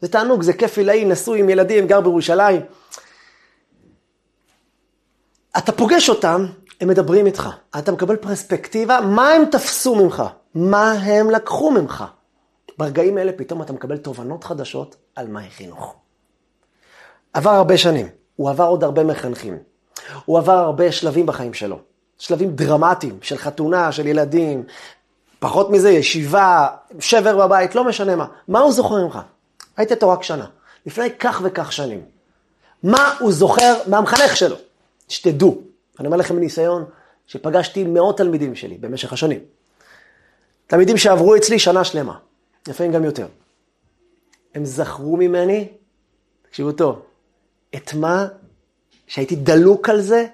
זה 0.00 0.08
תענוג, 0.08 0.42
זה 0.42 0.52
כיף 0.52 0.78
עילאי, 0.78 1.04
נשוי 1.04 1.40
עם 1.40 1.48
ילדים, 1.48 1.86
גר 1.86 2.00
בירושלים. 2.00 2.60
אתה 5.58 5.72
פוגש 5.72 6.08
אותם, 6.08 6.46
הם 6.80 6.88
מדברים 6.88 7.26
איתך. 7.26 7.48
אתה 7.78 7.92
מקבל 7.92 8.16
פרספקטיבה, 8.16 9.00
מה 9.00 9.30
הם 9.30 9.44
תפסו 9.50 9.94
ממך? 9.94 10.22
מה 10.54 10.92
הם 10.92 11.30
לקחו 11.30 11.70
ממך? 11.70 12.04
ברגעים 12.78 13.18
האלה 13.18 13.32
פתאום 13.36 13.62
אתה 13.62 13.72
מקבל 13.72 13.96
תובנות 13.96 14.44
חדשות 14.44 14.96
על 15.14 15.28
מהי 15.28 15.50
חינוך. 15.50 15.94
עבר 17.32 17.50
הרבה 17.50 17.76
שנים, 17.78 18.08
הוא 18.36 18.50
עבר 18.50 18.64
עוד 18.64 18.84
הרבה 18.84 19.04
מחנכים. 19.04 19.58
הוא 20.24 20.38
עבר 20.38 20.52
הרבה 20.52 20.92
שלבים 20.92 21.26
בחיים 21.26 21.54
שלו. 21.54 21.78
שלבים 22.24 22.50
דרמטיים 22.50 23.18
של 23.22 23.36
חתונה, 23.36 23.92
של 23.92 24.06
ילדים, 24.06 24.64
פחות 25.38 25.70
מזה, 25.70 25.90
ישיבה, 25.90 26.68
שבר 27.00 27.46
בבית, 27.46 27.74
לא 27.74 27.84
משנה 27.84 28.16
מה. 28.16 28.26
מה 28.48 28.60
הוא 28.60 28.72
זוכר 28.72 29.04
ממך? 29.04 29.18
היית 29.76 29.90
איתו 29.92 30.10
רק 30.10 30.22
שנה, 30.22 30.46
לפני 30.86 31.10
כך 31.18 31.40
וכך 31.44 31.72
שנים. 31.72 32.02
מה 32.82 33.14
הוא 33.20 33.32
זוכר 33.32 33.74
מהמחנך 33.86 34.36
שלו? 34.36 34.56
שתדעו, 35.08 35.60
אני 36.00 36.06
אומר 36.06 36.16
לכם 36.16 36.36
מניסיון, 36.36 36.84
שפגשתי 37.26 37.84
מאות 37.84 38.16
תלמידים 38.16 38.54
שלי 38.54 38.78
במשך 38.78 39.12
השנים. 39.12 39.40
תלמידים 40.66 40.96
שעברו 40.96 41.36
אצלי 41.36 41.58
שנה 41.58 41.84
שלמה, 41.84 42.18
לפעמים 42.68 42.92
גם 42.92 43.04
יותר. 43.04 43.26
הם 44.54 44.64
זכרו 44.64 45.16
ממני, 45.16 45.68
תקשיבו 46.48 46.72
טוב, 46.72 47.02
את 47.74 47.94
מה 47.94 48.26
שהייתי 49.06 49.36
דלוק 49.36 49.88
על 49.88 50.00
זה 50.00 50.26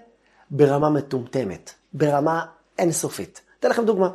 ברמה 0.50 0.90
מטומטמת, 0.90 1.74
ברמה 1.92 2.44
אינסופית. 2.78 3.40
אתן 3.60 3.70
לכם 3.70 3.84
דוגמה. 3.84 4.10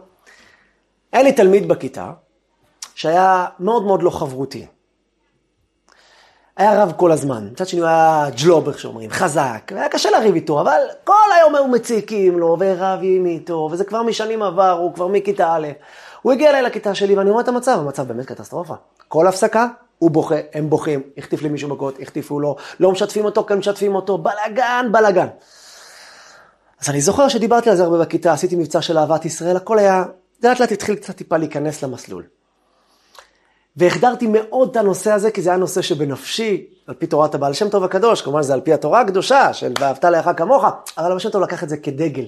היה 1.12 1.24
לי 1.24 1.34
תלמיד 1.34 1.68
בכיתה 1.68 2.12
שהיה 2.96 3.46
מאוד 3.60 3.84
מאוד 3.84 4.04
לא 4.04 4.10
חברותי. 4.10 4.66
היה 6.58 6.84
רב 6.84 6.94
כל 6.98 7.12
הזמן, 7.12 7.50
מצד 7.52 7.68
שני 7.68 7.80
הוא 7.80 7.88
היה 7.88 8.28
ג'לוב, 8.44 8.68
איך 8.68 8.80
שאומרים, 8.80 9.10
חזק, 9.10 9.72
והיה 9.76 9.90
קשה 9.90 10.10
לריב 10.12 10.36
איתו, 10.36 10.62
אבל 10.62 10.80
כל 11.04 11.14
היום 11.40 11.56
היו 11.56 11.68
מציקים 11.68 12.40
לו, 12.40 12.58
ורבים 12.60 13.26
איתו, 13.26 13.70
וזה 13.72 13.84
כבר 13.84 14.04
משנים 14.04 14.44
עבר, 14.44 14.72
הוא 14.72 14.94
כבר 14.94 15.08
מכיתה 15.08 15.56
א'. 15.56 15.68
הוא 16.22 16.32
הגיע 16.32 16.50
אליי 16.50 16.62
לכיתה 16.62 16.96
שלי, 16.96 17.16
ואני 17.16 17.30
רואה 17.30 17.44
את 17.44 17.48
המצב, 17.48 17.80
המצב 17.80 18.08
באמת 18.08 18.26
קטסטרופה. 18.26 18.74
כל 19.08 19.28
הפסקה, 19.28 19.68
הוא 20.00 20.12
בוכה, 20.12 20.36
הם 20.54 20.70
בוכים, 20.70 21.02
החטיף 21.18 21.44
למישהו 21.44 21.70
מכות, 21.70 21.96
החטיפו 22.02 22.40
לו, 22.40 22.56
לא 22.80 22.92
משתפים 22.92 23.26
אותו, 23.26 23.44
כן 23.44 23.58
משתפים 23.58 23.96
אותו, 23.96 24.18
בלאגן, 24.18 24.86
בלאגן. 24.92 25.28
אז 26.86 26.90
אני 26.90 27.02
זוכר 27.02 27.28
שדיברתי 27.28 27.70
על 27.70 27.76
זה 27.76 27.84
הרבה 27.84 28.00
בכיתה, 28.00 28.34
עשיתי 28.34 28.56
מבצע 28.56 28.82
של 28.82 28.98
אהבת 28.98 29.26
ישראל, 29.26 29.58
הכל 29.58 29.80
היה, 29.80 30.04
לאט 30.44 30.60
לאט 30.60 30.72
התחיל 30.72 30.96
קצת 30.96 31.16
טיפה 31.16 31.38
להיכנס 31.38 31.84
למסלול. 31.84 32.24
והחדרתי 33.78 34.28
מאוד 34.28 34.70
את 34.70 34.78
הנושא 34.78 35.12
הזה, 35.12 35.32
כי 35.32 35.42
זה 35.42 35.50
היה 35.50 35.58
נושא 35.58 35.82
שבנפשי, 35.82 36.68
על 36.88 36.96
פי 36.96 37.08
תורת 37.08 37.36
הבעל 37.36 37.54
שם 37.54 37.70
טוב 37.70 37.84
הקדוש, 37.84 38.22
כמובן 38.22 38.42
זה 38.42 38.54
על 38.54 38.62
פי 38.62 38.74
התורה 38.74 39.02
הקדושה 39.02 39.54
של 39.54 39.74
ואהבת 39.80 40.04
לאחר 40.04 40.34
כמוך, 40.34 40.64
אבל 40.98 41.06
הבעל 41.06 41.20
שם 41.20 41.30
טוב 41.30 41.44
לקח 41.44 41.64
את 41.64 41.70
זה 41.70 41.78
כדגל, 41.78 42.26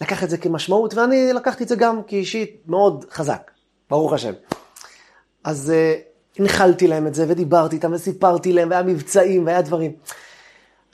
לקח 0.00 0.24
את 0.24 0.30
זה 0.30 0.38
כמשמעות, 0.38 0.94
ואני 0.94 1.32
לקחתי 1.32 1.64
את 1.64 1.68
זה 1.68 1.76
גם 1.76 2.02
כאישית 2.02 2.62
מאוד 2.66 3.04
חזק, 3.10 3.50
ברוך 3.90 4.12
השם. 4.12 4.32
אז 5.44 5.72
uh, 5.72 6.40
הנחלתי 6.40 6.86
להם 6.86 7.06
את 7.06 7.14
זה, 7.14 7.24
ודיברתי 7.28 7.76
איתם, 7.76 7.92
וסיפרתי 7.92 8.52
להם, 8.52 8.70
והיה 8.70 8.82
מבצעים, 8.82 9.46
והיה 9.46 9.62
דברים. 9.62 9.92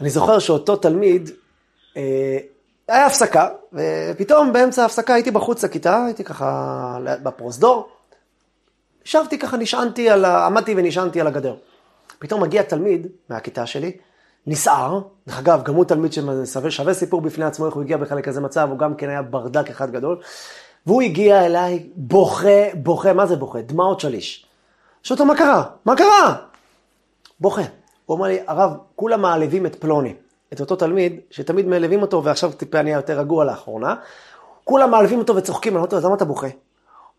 אני 0.01 0.11
זוכר 0.11 0.39
שאותו 0.39 0.77
תלמיד, 0.77 1.31
uh, 1.95 1.99
היה 2.89 3.07
הפסקה, 3.07 3.49
ופתאום 3.73 4.53
באמצע 4.53 4.83
ההפסקה 4.83 5.15
הייתי 5.15 5.31
בחוץ 5.31 5.65
לכיתה, 5.65 6.05
הייתי 6.05 6.25
ככה 6.25 6.99
בפרוזדור, 7.23 7.89
ישבתי 9.05 9.39
ככה, 9.39 9.57
נשענתי 9.57 10.11
על 10.11 10.25
ה... 10.25 10.47
עמדתי 10.47 10.75
ונשענתי 10.77 11.21
על 11.21 11.27
הגדר. 11.27 11.55
פתאום 12.19 12.43
מגיע 12.43 12.63
תלמיד 12.63 13.07
מהכיתה 13.29 13.67
שלי, 13.67 13.93
נסער, 14.47 15.01
דרך 15.27 15.39
אגב, 15.39 15.63
גם 15.63 15.75
הוא 15.75 15.85
תלמיד 15.85 16.13
ששווה 16.13 16.95
סיפור 16.95 17.21
בפני 17.21 17.45
עצמו, 17.45 17.67
איך 17.67 17.75
הוא 17.75 17.83
הגיע 17.83 17.97
בכלל 17.97 18.19
לכזה 18.19 18.41
מצב, 18.41 18.69
הוא 18.71 18.79
גם 18.79 18.95
כן 18.95 19.09
היה 19.09 19.23
ברדק 19.23 19.71
אחד 19.71 19.91
גדול. 19.91 20.21
והוא 20.87 21.03
הגיע 21.03 21.47
אליי, 21.47 21.87
בוכה, 21.97 22.75
בוכה, 22.75 23.13
מה 23.13 23.27
זה 23.27 23.37
בוכה? 23.37 23.61
דמעות 23.61 24.01
שליש. 24.01 24.47
שואל 25.03 25.19
אותו, 25.19 25.27
מה 25.27 25.37
קרה? 25.37 25.65
מה 25.85 25.97
קרה? 25.97 26.35
בוכה. 27.41 27.63
הוא 28.07 28.17
אומר 28.17 28.27
לי, 28.27 28.39
הרב, 28.47 28.73
כולם 28.97 29.23
מעליבים 29.23 29.67
את 29.67 29.75
פלוני, 29.75 30.15
את 30.53 30.61
אותו 30.61 30.77
תלמיד, 30.77 31.21
שתמיד 31.31 31.67
מעליבים 31.67 32.03
אותו, 32.03 32.25
ועכשיו 32.25 32.53
טיפה 32.53 32.83
נהיה 32.83 32.97
יותר 32.97 33.19
רגוע 33.19 33.45
לאחרונה. 33.45 33.95
כולם 34.65 34.91
מעליבים 34.91 35.19
אותו 35.19 35.37
וצוחקים, 35.37 35.73
אני 35.73 35.77
אומר 35.77 35.87
אותו, 35.87 35.97
אז 35.97 36.05
למה 36.05 36.15
אתה 36.15 36.25
בוכה? 36.25 36.47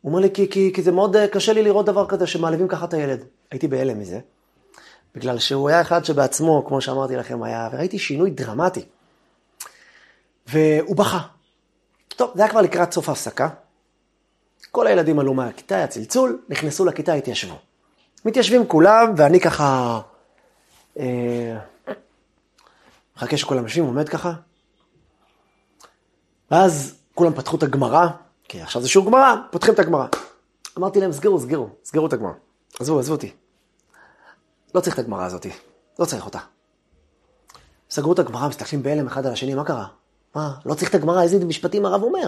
הוא 0.01 0.09
אומר 0.09 0.19
לי, 0.19 0.33
כי, 0.33 0.49
כי, 0.49 0.71
כי 0.75 0.81
זה 0.81 0.91
מאוד 0.91 1.15
אה, 1.15 1.27
קשה 1.27 1.53
לי 1.53 1.63
לראות 1.63 1.85
דבר 1.85 2.07
כזה 2.07 2.27
שמעליבים 2.27 2.67
ככה 2.67 2.85
את 2.85 2.93
הילד. 2.93 3.23
הייתי 3.51 3.67
בהלם 3.67 3.99
מזה, 3.99 4.19
בגלל 5.15 5.39
שהוא 5.39 5.69
היה 5.69 5.81
אחד 5.81 6.05
שבעצמו, 6.05 6.65
כמו 6.67 6.81
שאמרתי 6.81 7.15
לכם, 7.15 7.43
היה, 7.43 7.69
וראיתי 7.71 7.99
שינוי 7.99 8.31
דרמטי. 8.31 8.85
והוא 10.47 10.95
בכה. 10.95 11.19
טוב, 12.07 12.31
זה 12.35 12.41
היה 12.41 12.51
כבר 12.51 12.61
לקראת 12.61 12.91
סוף 12.91 13.09
ההפסקה. 13.09 13.49
כל 14.71 14.87
הילדים 14.87 15.19
עלו 15.19 15.33
מהכיתה, 15.33 15.75
היה 15.75 15.87
צלצול, 15.87 16.41
נכנסו 16.49 16.85
לכיתה, 16.85 17.13
התיישבו. 17.13 17.55
מתיישבים 18.25 18.67
כולם, 18.67 19.13
ואני 19.17 19.39
ככה... 19.39 19.99
אה, 20.99 21.57
מחכה 23.17 23.37
שכולם 23.37 23.63
יושבים, 23.63 23.85
עומד 23.85 24.09
ככה. 24.09 24.33
ואז 26.51 26.95
כולם 27.15 27.33
פתחו 27.33 27.57
את 27.57 27.63
הגמרא, 27.63 28.07
כי 28.43 28.61
עכשיו 28.61 28.81
זה 28.81 28.87
שיעור 28.89 29.07
גמרא, 29.07 29.35
פותחים 29.51 29.73
את 29.73 29.79
הגמרא. 29.79 30.07
אמרתי 30.77 30.99
להם, 30.99 31.11
סגרו, 31.11 31.39
סגרו, 31.39 31.69
סגרו 31.83 32.07
את 32.07 32.13
הגמרא. 32.13 32.31
עזבו, 32.79 32.99
עזבו 32.99 33.13
אותי. 33.13 33.33
לא 34.75 34.79
צריך 34.81 34.93
את 34.93 34.99
הגמרא 34.99 35.25
הזאתי, 35.25 35.51
לא 35.99 36.05
צריך 36.05 36.25
אותה. 36.25 36.39
סגרו 37.89 38.13
את 38.13 38.19
הגמרא, 38.19 38.47
מסתכלים 38.47 38.83
בהלם 38.83 39.07
אחד 39.07 39.25
על 39.25 39.33
השני, 39.33 39.55
מה 39.55 39.65
קרה? 39.65 39.87
מה, 40.35 40.53
לא 40.65 40.73
צריך 40.73 40.89
את 40.89 40.95
הגמרא, 40.95 41.21
איזה 41.21 41.45
משפטים 41.45 41.85
הרב 41.85 42.03
אומר? 42.03 42.27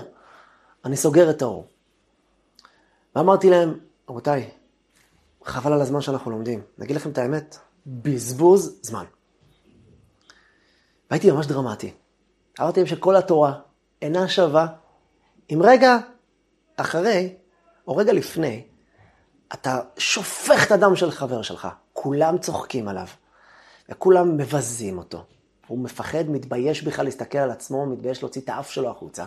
אני 0.85 0.97
סוגר 0.97 1.29
את 1.29 1.41
האור. 1.41 1.67
ואמרתי 3.15 3.49
להם, 3.49 3.79
רבותיי, 4.09 4.49
חבל 5.45 5.73
על 5.73 5.81
הזמן 5.81 6.01
שאנחנו 6.01 6.31
לומדים. 6.31 6.61
נגיד 6.77 6.95
לכם 6.95 7.09
את 7.09 7.17
האמת, 7.17 7.57
בזבוז 7.85 8.79
זמן. 8.81 9.05
והייתי 11.11 11.31
ממש 11.31 11.47
דרמטי. 11.47 11.93
אמרתי 12.61 12.79
להם 12.79 12.87
שכל 12.87 13.15
התורה 13.15 13.53
אינה 14.01 14.27
שווה 14.27 14.67
אם 15.53 15.61
רגע 15.63 15.97
אחרי, 16.77 17.33
או 17.87 17.95
רגע 17.95 18.13
לפני, 18.13 18.63
אתה 19.53 19.79
שופך 19.97 20.67
את 20.67 20.71
הדם 20.71 20.95
של 20.95 21.11
חבר 21.11 21.41
שלך, 21.41 21.67
כולם 21.93 22.37
צוחקים 22.37 22.87
עליו, 22.87 23.07
וכולם 23.89 24.37
מבזים 24.37 24.97
אותו. 24.97 25.23
הוא 25.67 25.79
מפחד, 25.79 26.29
מתבייש 26.29 26.83
בכלל 26.83 27.05
להסתכל 27.05 27.37
על 27.37 27.51
עצמו, 27.51 27.85
מתבייש 27.85 28.23
להוציא 28.23 28.41
את 28.41 28.49
האף 28.49 28.71
שלו 28.71 28.89
החוצה. 28.89 29.23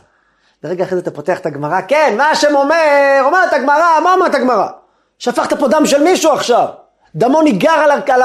ורגע 0.65 0.85
אחרי 0.85 0.97
זה 0.97 1.03
אתה 1.03 1.11
פותח 1.11 1.39
את 1.39 1.47
הגמרא, 1.47 1.81
כן, 1.89 2.15
מה 2.17 2.31
השם 2.31 2.57
אומר? 2.57 3.23
אומרת 3.25 3.53
הגמרא, 3.53 4.01
מה 4.05 4.15
אומרת 4.15 4.35
הגמרא? 4.35 4.69
שפכת 5.19 5.59
פה 5.59 5.69
דם 5.69 5.87
של 5.87 6.03
מישהו 6.03 6.33
עכשיו. 6.33 6.69
דמו 7.15 7.43
ניגר 7.43 7.71
על, 7.71 7.91
על, 7.91 8.23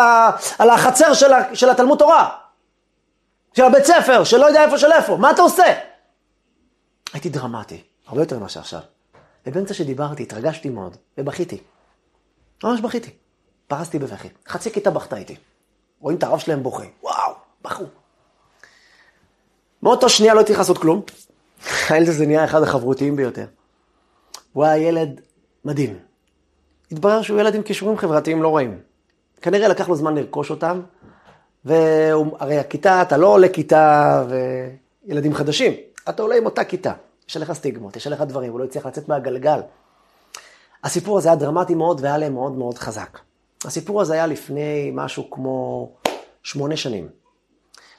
על 0.60 0.70
החצר 0.70 1.14
של, 1.14 1.32
של 1.54 1.70
התלמוד 1.70 2.00
תורה. 2.00 2.43
של 3.54 3.64
הבית 3.64 3.86
ספר, 3.86 4.24
שלא 4.24 4.46
יודע 4.46 4.66
איפה 4.66 4.78
של 4.78 4.92
איפה. 4.92 5.18
מה 5.18 5.32
אתה 5.32 5.42
עושה? 5.42 5.64
הייתי 7.14 7.30
דרמטי, 7.30 7.84
הרבה 8.08 8.22
יותר 8.22 8.40
ממה 8.40 8.50
שעכשיו. 8.50 8.80
ובאמצע 9.46 9.74
שדיברתי, 9.74 10.24
התרגשתי 10.24 10.70
מאוד, 10.70 10.98
ובכיתי. 11.18 11.58
ממש 12.64 12.82
בכיתי. 12.82 13.12
פרסתי 13.68 14.00
בבכי. 14.00 14.28
חצי 14.48 14.72
כיתה 14.72 14.92
בכתה 14.92 15.18
איתי. 15.18 15.36
רואים 16.00 16.18
את 16.18 16.24
הרב 16.24 16.40
שלהם 16.40 16.64
בוכה. 16.64 16.84
וואו, 17.04 17.34
בכו. 17.62 17.84
מאותו 19.84 20.10
שנייה 20.10 20.34
לא 20.34 20.40
הייתי 20.40 20.54
לעשות 20.54 20.78
כלום. 20.78 21.02
הילד 21.90 22.08
הזה 22.08 22.26
נהיה 22.26 22.46
אחד 22.46 22.64
החברותיים 22.64 23.16
ביותר. 23.16 23.46
הוא 24.54 24.64
היה 24.64 24.88
ילד 24.88 25.22
מדהים. 25.66 26.00
התברר 26.92 27.22
שהוא 27.22 27.40
ילד 27.40 27.56
עם 27.56 27.64
כישורים 27.64 27.98
חברתיים 27.98 28.44
לא 28.44 28.56
רעים. 28.56 28.80
כנראה 29.42 29.68
לקח 29.68 29.90
לו 29.90 29.96
זמן 29.96 30.16
לרכוש 30.16 30.50
אותם, 30.50 30.82
והרי 31.66 32.60
הכיתה, 32.60 33.02
אתה 33.02 33.18
לא 33.18 33.28
עולה 33.28 33.50
כיתה 33.50 34.24
וילדים 35.08 35.34
חדשים, 35.34 35.74
אתה 36.10 36.24
עולה 36.24 36.36
עם 36.36 36.46
אותה 36.46 36.64
כיתה. 36.64 36.94
יש 37.30 37.38
עליך 37.38 37.54
סטיגמות, 37.54 37.96
יש 37.96 38.08
עליך 38.08 38.22
דברים, 38.22 38.52
הוא 38.52 38.60
לא 38.60 38.66
הצליח 38.66 38.86
לצאת 38.86 39.10
מהגלגל. 39.10 39.60
הסיפור 40.84 41.18
הזה 41.18 41.30
היה 41.30 41.36
דרמטי 41.36 41.76
מאוד 41.76 42.02
והיה 42.02 42.18
להם 42.18 42.34
מאוד 42.34 42.52
מאוד 42.52 42.78
חזק. 42.78 43.20
הסיפור 43.66 44.02
הזה 44.02 44.14
היה 44.14 44.28
לפני 44.28 44.92
משהו 44.94 45.32
כמו 45.32 45.90
שמונה 46.44 46.78
שנים. 46.78 47.10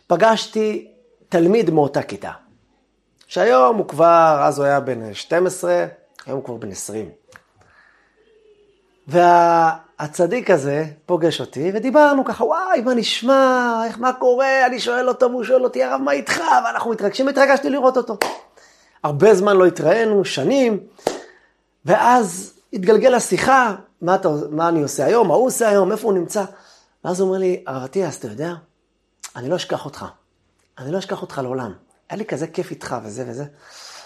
פגשתי 0.06 0.92
תלמיד 1.28 1.70
מאותה 1.70 2.02
כיתה, 2.02 2.32
שהיום 3.26 3.76
הוא 3.76 3.88
כבר, 3.88 4.40
אז 4.42 4.58
הוא 4.58 4.66
היה 4.66 4.80
בן 4.80 5.14
12, 5.14 5.86
היום 6.26 6.36
הוא 6.36 6.44
כבר 6.44 6.56
בן 6.56 6.70
20. 6.70 7.10
והצדיק 10.00 10.50
הזה 10.50 10.84
פוגש 11.06 11.40
אותי, 11.40 11.70
ודיברנו 11.74 12.24
ככה, 12.24 12.44
וואי, 12.44 12.80
מה 12.80 12.94
נשמע, 12.94 13.82
איך, 13.86 13.98
מה 13.98 14.12
קורה, 14.12 14.66
אני 14.66 14.80
שואל 14.80 15.08
אותו, 15.08 15.30
והוא 15.30 15.44
שואל 15.44 15.64
אותי, 15.64 15.84
הרב, 15.84 16.00
מה 16.00 16.12
איתך? 16.12 16.40
ואנחנו 16.64 16.90
מתרגשים, 16.90 17.28
התרגשתי 17.28 17.70
לראות 17.70 17.96
אותו. 17.96 18.16
הרבה 19.02 19.34
זמן 19.34 19.56
לא 19.56 19.66
התראינו, 19.66 20.24
שנים, 20.24 20.80
ואז 21.84 22.54
התגלגל 22.72 23.14
השיחה, 23.14 23.74
מה, 24.00 24.14
אתה, 24.14 24.28
מה 24.50 24.68
אני 24.68 24.82
עושה 24.82 25.04
היום, 25.04 25.28
מה 25.28 25.34
הוא 25.34 25.46
עושה 25.46 25.68
היום, 25.68 25.92
איפה 25.92 26.08
הוא 26.08 26.14
נמצא. 26.14 26.44
ואז 27.04 27.20
הוא 27.20 27.28
אומר 27.28 27.38
לי, 27.38 27.64
הרב 27.66 27.84
אטיאס, 27.84 28.18
אתה 28.18 28.26
יודע, 28.26 28.54
אני 29.36 29.48
לא 29.48 29.56
אשכח 29.56 29.84
אותך. 29.84 30.06
אני 30.78 30.92
לא 30.92 30.98
אשכח 30.98 31.22
אותך 31.22 31.40
לעולם. 31.42 31.72
היה 32.10 32.18
לי 32.18 32.24
כזה 32.24 32.46
כיף 32.46 32.70
איתך 32.70 32.96
וזה 33.04 33.24
וזה. 33.28 33.44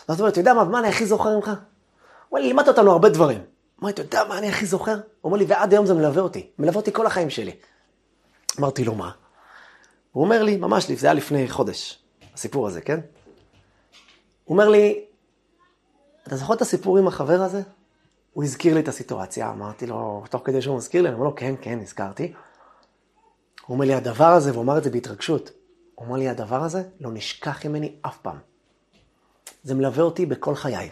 ואז 0.08 0.18
הוא 0.18 0.18
אומר, 0.18 0.28
אתה 0.28 0.40
יודע 0.40 0.54
מה, 0.54 0.64
מה 0.64 0.78
אני 0.78 0.88
הכי 0.88 1.06
זוכר 1.06 1.36
ממך? 1.36 1.48
הוא 1.48 1.56
אומר 2.32 2.42
לי, 2.42 2.46
לימדת 2.46 2.68
אותנו 2.68 2.92
הרבה 2.92 3.08
דברים. 3.08 3.40
אמרתי, 3.82 4.02
אתה 4.02 4.16
יודע 4.16 4.28
מה 4.28 4.38
אני 4.38 4.48
הכי 4.48 4.66
זוכר? 4.66 4.94
הוא 4.94 5.02
אומר 5.24 5.36
לי, 5.36 5.44
ועד 5.48 5.72
היום 5.72 5.86
זה 5.86 5.94
מלווה 5.94 6.22
אותי. 6.22 6.50
מלווה 6.58 6.76
אותי 6.76 6.92
כל 6.92 7.06
החיים 7.06 7.30
שלי. 7.30 7.52
אמרתי 8.60 8.84
לו, 8.84 8.94
מה? 8.94 9.10
הוא 10.12 10.24
אומר 10.24 10.42
לי, 10.42 10.56
ממש, 10.56 10.90
זה 10.90 11.06
היה 11.06 11.14
לפני 11.14 11.48
חודש, 11.48 11.98
הסיפור 12.34 12.66
הזה, 12.66 12.80
כן? 12.80 13.00
הוא 14.44 14.54
אומר 14.54 14.68
לי, 14.68 15.04
אתה 16.26 16.36
זוכר 16.36 16.54
את 16.54 16.62
הסיפור 16.62 16.98
עם 16.98 17.06
החבר 17.06 17.40
הזה? 17.42 17.62
הוא 18.32 18.44
הזכיר 18.44 18.74
לי 18.74 18.80
את 18.80 18.88
הסיטואציה, 18.88 19.50
אמרתי 19.50 19.86
לו, 19.86 20.24
תוך 20.30 20.42
כדי 20.44 20.62
שהוא 20.62 20.76
מזכיר 20.76 21.02
לי, 21.02 21.08
אני 21.08 21.14
אומר 21.14 21.26
לו, 21.26 21.34
כן, 21.34 21.54
כן, 21.60 21.78
הזכרתי. 21.82 22.32
הוא 23.66 23.74
אומר 23.74 23.84
לי, 23.84 23.94
הדבר 23.94 24.24
הזה, 24.24 24.52
והוא 24.52 24.62
אמר 24.62 24.78
את 24.78 24.84
זה 24.84 24.90
בהתרגשות, 24.90 25.50
הוא 25.94 26.06
אומר 26.06 26.18
לי, 26.18 26.28
הדבר 26.28 26.62
הזה 26.62 26.82
לא 27.00 27.10
נשכח 27.12 27.66
ממני 27.66 27.96
אף 28.02 28.18
פעם. 28.18 28.38
זה 29.62 29.74
מלווה 29.74 30.04
אותי 30.04 30.26
בכל 30.26 30.54
חיי. 30.54 30.90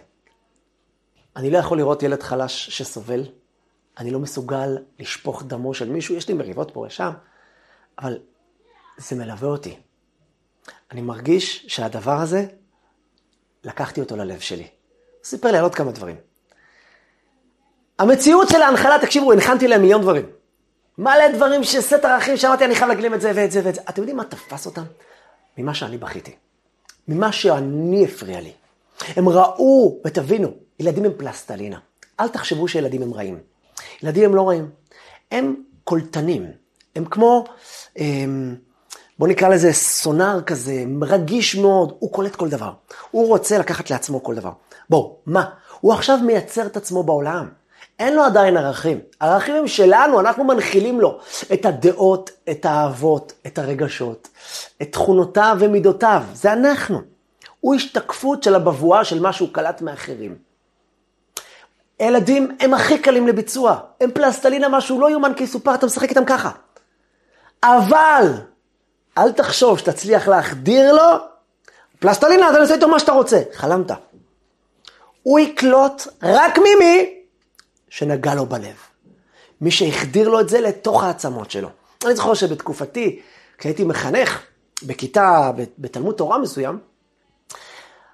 אני 1.37 1.51
לא 1.51 1.59
יכול 1.59 1.79
לראות 1.79 2.03
ילד 2.03 2.22
חלש 2.22 2.70
שסובל, 2.70 3.25
אני 3.99 4.11
לא 4.11 4.18
מסוגל 4.18 4.79
לשפוך 4.99 5.42
דמו 5.42 5.75
של 5.75 5.88
מישהו, 5.90 6.14
יש 6.14 6.29
לי 6.29 6.35
מריבות 6.35 6.70
פה 6.70 6.81
ושם, 6.81 7.11
אבל 7.99 8.18
זה 8.99 9.16
מלווה 9.16 9.49
אותי. 9.49 9.77
אני 10.92 11.01
מרגיש 11.01 11.64
שהדבר 11.68 12.20
הזה, 12.20 12.46
לקחתי 13.64 14.01
אותו 14.01 14.16
ללב 14.16 14.40
שלי. 14.40 14.62
הוא 14.62 15.25
סיפר 15.25 15.51
לי 15.51 15.59
על 15.59 15.62
עוד 15.62 15.75
כמה 15.75 15.92
דברים. 15.92 16.16
המציאות 17.99 18.49
של 18.49 18.62
ההנחלה, 18.62 18.96
תקשיבו, 19.03 19.33
הנחנתי 19.33 19.68
להם 19.68 19.81
מיליון 19.81 20.03
דברים. 20.03 20.27
מלא 20.99 21.29
דברים 21.35 21.64
שסט 21.64 22.05
ערכים 22.05 22.37
שאמרתי, 22.37 22.64
אני 22.64 22.75
חייב 22.75 22.88
להגלים 22.88 23.14
את 23.14 23.20
זה 23.20 23.33
ואת 23.35 23.53
זה 23.53 23.61
ואת 23.64 23.75
זה. 23.75 23.81
אתם 23.88 24.01
יודעים 24.01 24.16
מה 24.16 24.25
תפס 24.25 24.66
אותם? 24.66 24.85
ממה 25.59 25.75
שאני 25.75 25.99
בכיתי. 25.99 26.37
ממה 27.09 27.33
שאני 27.33 28.05
הפריע 28.05 28.40
לי. 28.40 28.53
הם 29.16 29.29
ראו, 29.29 30.01
ותבינו, 30.07 30.65
ילדים 30.81 31.05
הם 31.05 31.12
פלסטלינה. 31.17 31.79
אל 32.21 32.29
תחשבו 32.29 32.69
שילדים 32.69 33.03
הם 33.03 33.15
רעים. 33.15 33.39
ילדים 34.03 34.25
הם 34.25 34.35
לא 34.35 34.49
רעים. 34.49 34.71
הם 35.31 35.55
קולטנים. 35.85 36.47
הם 36.97 37.05
כמו, 37.05 37.45
הם, 37.97 38.57
בוא 39.19 39.29
נקרא 39.29 39.49
לזה 39.49 39.73
סונאר 39.73 40.41
כזה, 40.41 40.85
רגיש 41.03 41.57
מאוד, 41.57 41.97
הוא 41.99 42.12
קולט 42.12 42.37
כל 42.37 42.49
דבר. 42.49 42.73
הוא 43.11 43.29
רוצה 43.29 43.59
לקחת 43.59 43.91
לעצמו 43.91 44.23
כל 44.23 44.35
דבר. 44.35 44.53
בואו, 44.91 45.17
מה? 45.27 45.45
הוא 45.81 45.93
עכשיו 45.93 46.19
מייצר 46.23 46.67
את 46.67 46.77
עצמו 46.77 47.03
בעולם. 47.03 47.49
אין 47.99 48.15
לו 48.15 48.23
עדיין 48.23 48.57
ערכים. 48.57 49.01
ערכים 49.21 49.55
הם 49.55 49.69
שלנו, 49.69 50.21
אנחנו 50.21 50.45
מנחילים 50.45 51.01
לו 51.01 51.19
את 51.53 51.67
הדעות, 51.67 52.31
את 52.51 52.65
האהבות, 52.65 53.33
את 53.47 53.59
הרגשות, 53.59 54.29
את 54.83 54.93
תכונותיו 54.93 55.57
ומידותיו. 55.61 56.23
זה 56.33 56.53
אנחנו. 56.53 57.01
הוא 57.61 57.75
השתקפות 57.75 58.43
של 58.43 58.55
הבבואה 58.55 59.05
של 59.05 59.21
מה 59.21 59.33
שהוא 59.33 59.49
קלט 59.53 59.83
מאחרים. 59.83 60.45
ילדים 62.00 62.56
הם 62.61 62.74
הכי 62.74 62.98
קלים 62.98 63.28
לביצוע. 63.28 63.80
הם 64.00 64.11
פלסטלינה, 64.11 64.68
משהו 64.68 65.00
לא 65.00 65.11
יאומן 65.11 65.35
כי 65.35 65.46
סופר, 65.46 65.74
אתה 65.74 65.87
משחק 65.87 66.11
איתם 66.11 66.24
ככה. 66.24 66.50
אבל, 67.64 68.32
אל 69.18 69.32
תחשוב 69.32 69.78
שתצליח 69.78 70.28
להחדיר 70.28 70.92
לו, 70.92 71.18
פלסטלינה, 71.98 72.50
אתה 72.50 72.59
עושה 72.59 72.74
איתו 72.74 72.88
מה 72.88 72.98
שאתה 72.98 73.12
רוצה. 73.12 73.42
חלמת. 73.52 73.90
הוא 75.22 75.38
יקלוט 75.38 76.02
רק 76.22 76.59
ממי 76.59 77.14
שנגע 77.88 78.35
לו 78.35 78.46
בלב. 78.46 78.76
מי 79.61 79.70
שהחדיר 79.70 80.28
לו 80.28 80.40
את 80.40 80.48
זה 80.48 80.61
לתוך 80.61 81.04
העצמות 81.04 81.50
שלו. 81.50 81.68
אני 82.04 82.14
זוכר 82.14 82.35
שבתקופתי, 82.35 83.20
כשהייתי 83.59 83.85
מחנך 83.85 84.42
בכיתה, 84.82 85.50
בתלמוד 85.78 86.14
תורה 86.14 86.38
מסוים, 86.38 86.78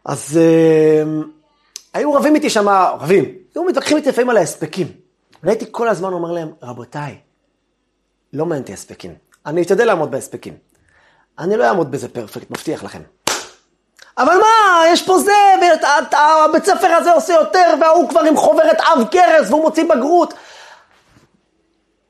אז 0.04 0.38
אה, 0.38 1.02
היו 1.94 2.12
רבים 2.12 2.35
איתי 2.35 2.50
שם, 2.50 2.68
רבים, 3.00 3.24
היו 3.55 3.64
מתווכחים 3.64 3.96
איתי 3.96 4.09
לפעמים 4.09 4.31
על 4.31 4.37
ההספקים. 4.37 4.92
והייתי 5.42 5.64
כל 5.70 5.88
הזמן 5.88 6.12
אומר 6.12 6.33
להם, 6.33 6.52
רבותיי, 6.62 7.18
לא 8.33 8.46
מעניין 8.46 8.62
אותי 8.62 8.72
הספקים. 8.72 9.14
אני 9.46 9.62
אשתדל 9.62 9.85
לעמוד 9.85 10.11
בהספקים. 10.11 10.55
אני 11.38 11.57
לא 11.57 11.64
אעמוד 11.64 11.90
בזה 11.90 12.09
פרפקט, 12.09 12.50
מבטיח 12.50 12.85
לכם. 12.85 13.02
אבל 14.18 14.35
מה, 14.37 14.83
יש 14.88 15.07
פה 15.07 15.18
זה, 15.18 15.33
והבית 15.61 16.64
ספר 16.64 16.87
הזה 16.87 17.12
עושה 17.12 17.33
יותר, 17.33 17.74
וההוא 17.81 18.09
כבר 18.09 18.20
עם 18.20 18.37
חוברת 18.37 18.76
עב 18.81 19.09
כרס, 19.11 19.50
והוא 19.50 19.62
מוציא 19.62 19.85
בגרות. 19.85 20.35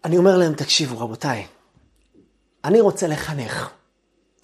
אני 0.05 0.17
אומר 0.17 0.37
להם, 0.37 0.55
תקשיבו, 0.55 1.05
רבותיי, 1.05 1.47
אני 2.65 2.81
רוצה 2.81 3.07
לחנך. 3.07 3.71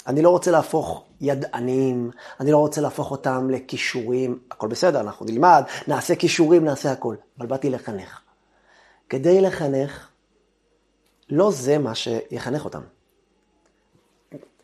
אני 0.09 0.23
לא 0.23 0.31
רוצה 0.31 0.51
להפוך 0.51 1.05
ידענים, 1.21 2.11
אני 2.41 2.53
לא 2.53 2.57
רוצה 2.57 2.81
להפוך 2.81 3.11
אותם 3.11 3.51
לכישורים, 3.51 4.39
הכל 4.51 4.69
בסדר, 4.69 5.01
אנחנו 5.01 5.27
נלמד, 5.27 5.63
נעשה 5.89 6.15
כישורים, 6.15 6.65
נעשה 6.65 6.93
הכל, 6.93 7.15
אבל 7.39 7.47
באתי 7.47 7.71
לחנך. 7.71 8.21
כדי 9.09 9.41
לחנך, 9.41 10.09
לא 11.31 11.51
זה 11.51 11.79
מה 11.79 11.95
שיחנך 11.95 12.65
אותם. 12.65 12.81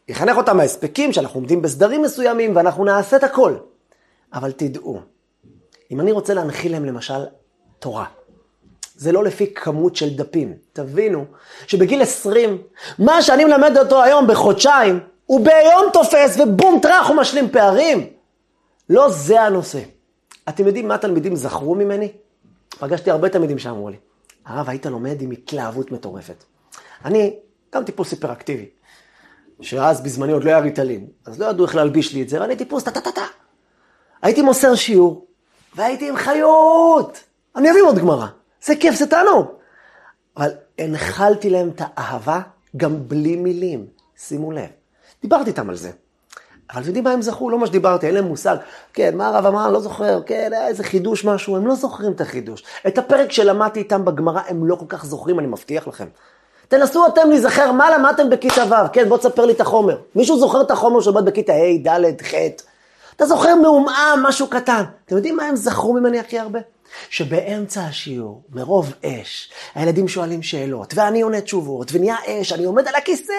יחנך 0.08 0.36
אותם 0.36 0.60
ההספקים 0.60 1.12
שאנחנו 1.12 1.40
עומדים 1.40 1.62
בסדרים 1.62 2.02
מסוימים 2.02 2.56
ואנחנו 2.56 2.84
נעשה 2.84 3.16
את 3.16 3.24
הכל. 3.24 3.56
אבל 4.32 4.52
תדעו, 4.52 5.00
אם 5.90 6.00
אני 6.00 6.12
רוצה 6.12 6.34
להנחיל 6.34 6.72
להם 6.72 6.84
למשל 6.84 7.26
תורה, 7.78 8.04
זה 8.96 9.12
לא 9.12 9.24
לפי 9.24 9.54
כמות 9.54 9.96
של 9.96 10.16
דפים. 10.16 10.54
תבינו 10.72 11.24
שבגיל 11.66 12.02
20, 12.02 12.62
מה 12.98 13.22
שאני 13.22 13.44
מלמד 13.44 13.78
אותו 13.78 14.02
היום 14.02 14.26
בחודשיים, 14.26 15.00
הוא 15.26 15.44
ביום 15.44 15.90
תופס 15.92 16.40
ובום 16.40 16.78
טראח 16.82 17.08
הוא 17.08 17.16
משלים 17.16 17.50
פערים. 17.50 18.06
לא 18.88 19.10
זה 19.10 19.40
הנושא. 19.40 19.80
אתם 20.48 20.66
יודעים 20.66 20.88
מה 20.88 20.94
התלמידים 20.94 21.36
זכרו 21.36 21.74
ממני? 21.74 22.12
פגשתי 22.78 23.10
הרבה 23.10 23.28
תלמידים 23.28 23.58
שאמרו 23.58 23.88
לי, 23.88 23.96
הרב, 24.46 24.68
היית 24.68 24.86
לומד 24.86 25.22
עם 25.22 25.30
התלהבות 25.30 25.92
מטורפת. 25.92 26.44
אני 27.04 27.36
גם 27.74 27.84
טיפוס 27.84 28.10
היפראקטיבי, 28.10 28.66
שאז 29.60 30.00
בזמני 30.00 30.32
עוד 30.32 30.44
לא 30.44 30.50
היה 30.50 30.58
ריטלין, 30.58 31.06
אז 31.26 31.40
לא 31.40 31.46
ידעו 31.46 31.66
איך 31.66 31.74
להלביש 31.74 32.14
לי 32.14 32.22
את 32.22 32.28
זה, 32.28 32.40
ואני 32.40 32.56
טיפוס 32.56 32.84
טה-טה-טה. 32.84 33.24
הייתי 34.22 34.42
מוסר 34.42 34.74
שיעור, 34.74 35.26
והייתי 35.74 36.08
עם 36.08 36.16
חיות. 36.16 37.20
אני 37.56 37.70
אביא 37.70 37.82
עוד 37.82 37.98
גמרא. 37.98 38.26
זה 38.64 38.76
כיף, 38.76 38.94
זה 38.94 39.06
תענוג. 39.06 39.46
אבל 40.36 40.50
הנחלתי 40.78 41.50
להם 41.50 41.68
את 41.68 41.82
האהבה 41.84 42.40
גם 42.76 43.08
בלי 43.08 43.36
מילים. 43.36 43.86
שימו 44.16 44.52
לב. 44.52 44.83
דיברתי 45.24 45.50
איתם 45.50 45.70
על 45.70 45.76
זה. 45.76 45.90
אבל 46.72 46.80
אתם 46.80 46.86
יודעים 46.86 47.04
מה 47.04 47.10
הם 47.10 47.22
זכרו? 47.22 47.50
לא 47.50 47.58
מה 47.58 47.66
שדיברתי, 47.66 48.06
אין 48.06 48.14
להם 48.14 48.24
מושג. 48.24 48.56
כן, 48.92 49.16
מה 49.16 49.28
הרב 49.28 49.46
אמר? 49.46 49.70
לא 49.70 49.80
זוכר. 49.80 50.20
כן, 50.26 50.50
היה 50.52 50.68
איזה 50.68 50.84
חידוש 50.84 51.24
משהו, 51.24 51.56
הם 51.56 51.66
לא 51.66 51.74
זוכרים 51.74 52.12
את 52.12 52.20
החידוש. 52.20 52.64
את 52.86 52.98
הפרק 52.98 53.32
שלמדתי 53.32 53.78
איתם 53.78 54.04
בגמרא, 54.04 54.40
הם 54.48 54.66
לא 54.66 54.76
כל 54.76 54.84
כך 54.88 55.04
זוכרים, 55.04 55.38
אני 55.38 55.46
מבטיח 55.46 55.88
לכם. 55.88 56.06
תנסו 56.68 57.06
אתם 57.06 57.30
להיזכר 57.30 57.72
מה 57.72 57.98
למדתם 57.98 58.30
בכיתה 58.30 58.62
ו', 58.70 58.92
כן, 58.92 59.08
בוא 59.08 59.18
תספר 59.18 59.46
לי 59.46 59.52
את 59.52 59.60
החומר. 59.60 59.98
מישהו 60.14 60.38
זוכר 60.38 60.60
את 60.60 60.70
החומר 60.70 61.00
שלמד 61.00 61.24
בכיתה 61.24 61.52
ה', 61.52 61.88
ד', 61.88 62.22
ח'? 62.22 62.34
אתה 63.16 63.26
זוכר 63.26 63.54
מעומעם, 63.54 64.22
משהו 64.22 64.46
קטן. 64.46 64.82
אתם 65.06 65.16
יודעים 65.16 65.36
מה 65.36 65.44
הם 65.44 65.56
זכרו 65.56 65.92
ממני 65.92 66.20
הכי 66.20 66.38
הרבה? 66.38 66.58
שבאמצע 67.10 67.84
השיעור, 67.84 68.42
מרוב 68.50 68.92
אש, 69.04 69.52
הילדים 69.74 70.08
שואלים 70.08 70.42
שאלות, 70.42 70.94
ואני 70.96 71.22
עונה 71.22 71.40
תשובות, 71.40 71.90
ונהיה 71.92 72.16
אש, 72.26 72.52
אני 72.52 72.64
עומד 72.64 72.88
על 72.88 72.94
הכיסא. 72.94 73.32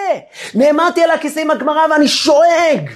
נעמדתי 0.54 1.02
על 1.02 1.10
הכיסא 1.10 1.40
עם 1.40 1.50
הגמרא 1.50 1.86
ואני 1.90 2.08
שואג. 2.08 2.90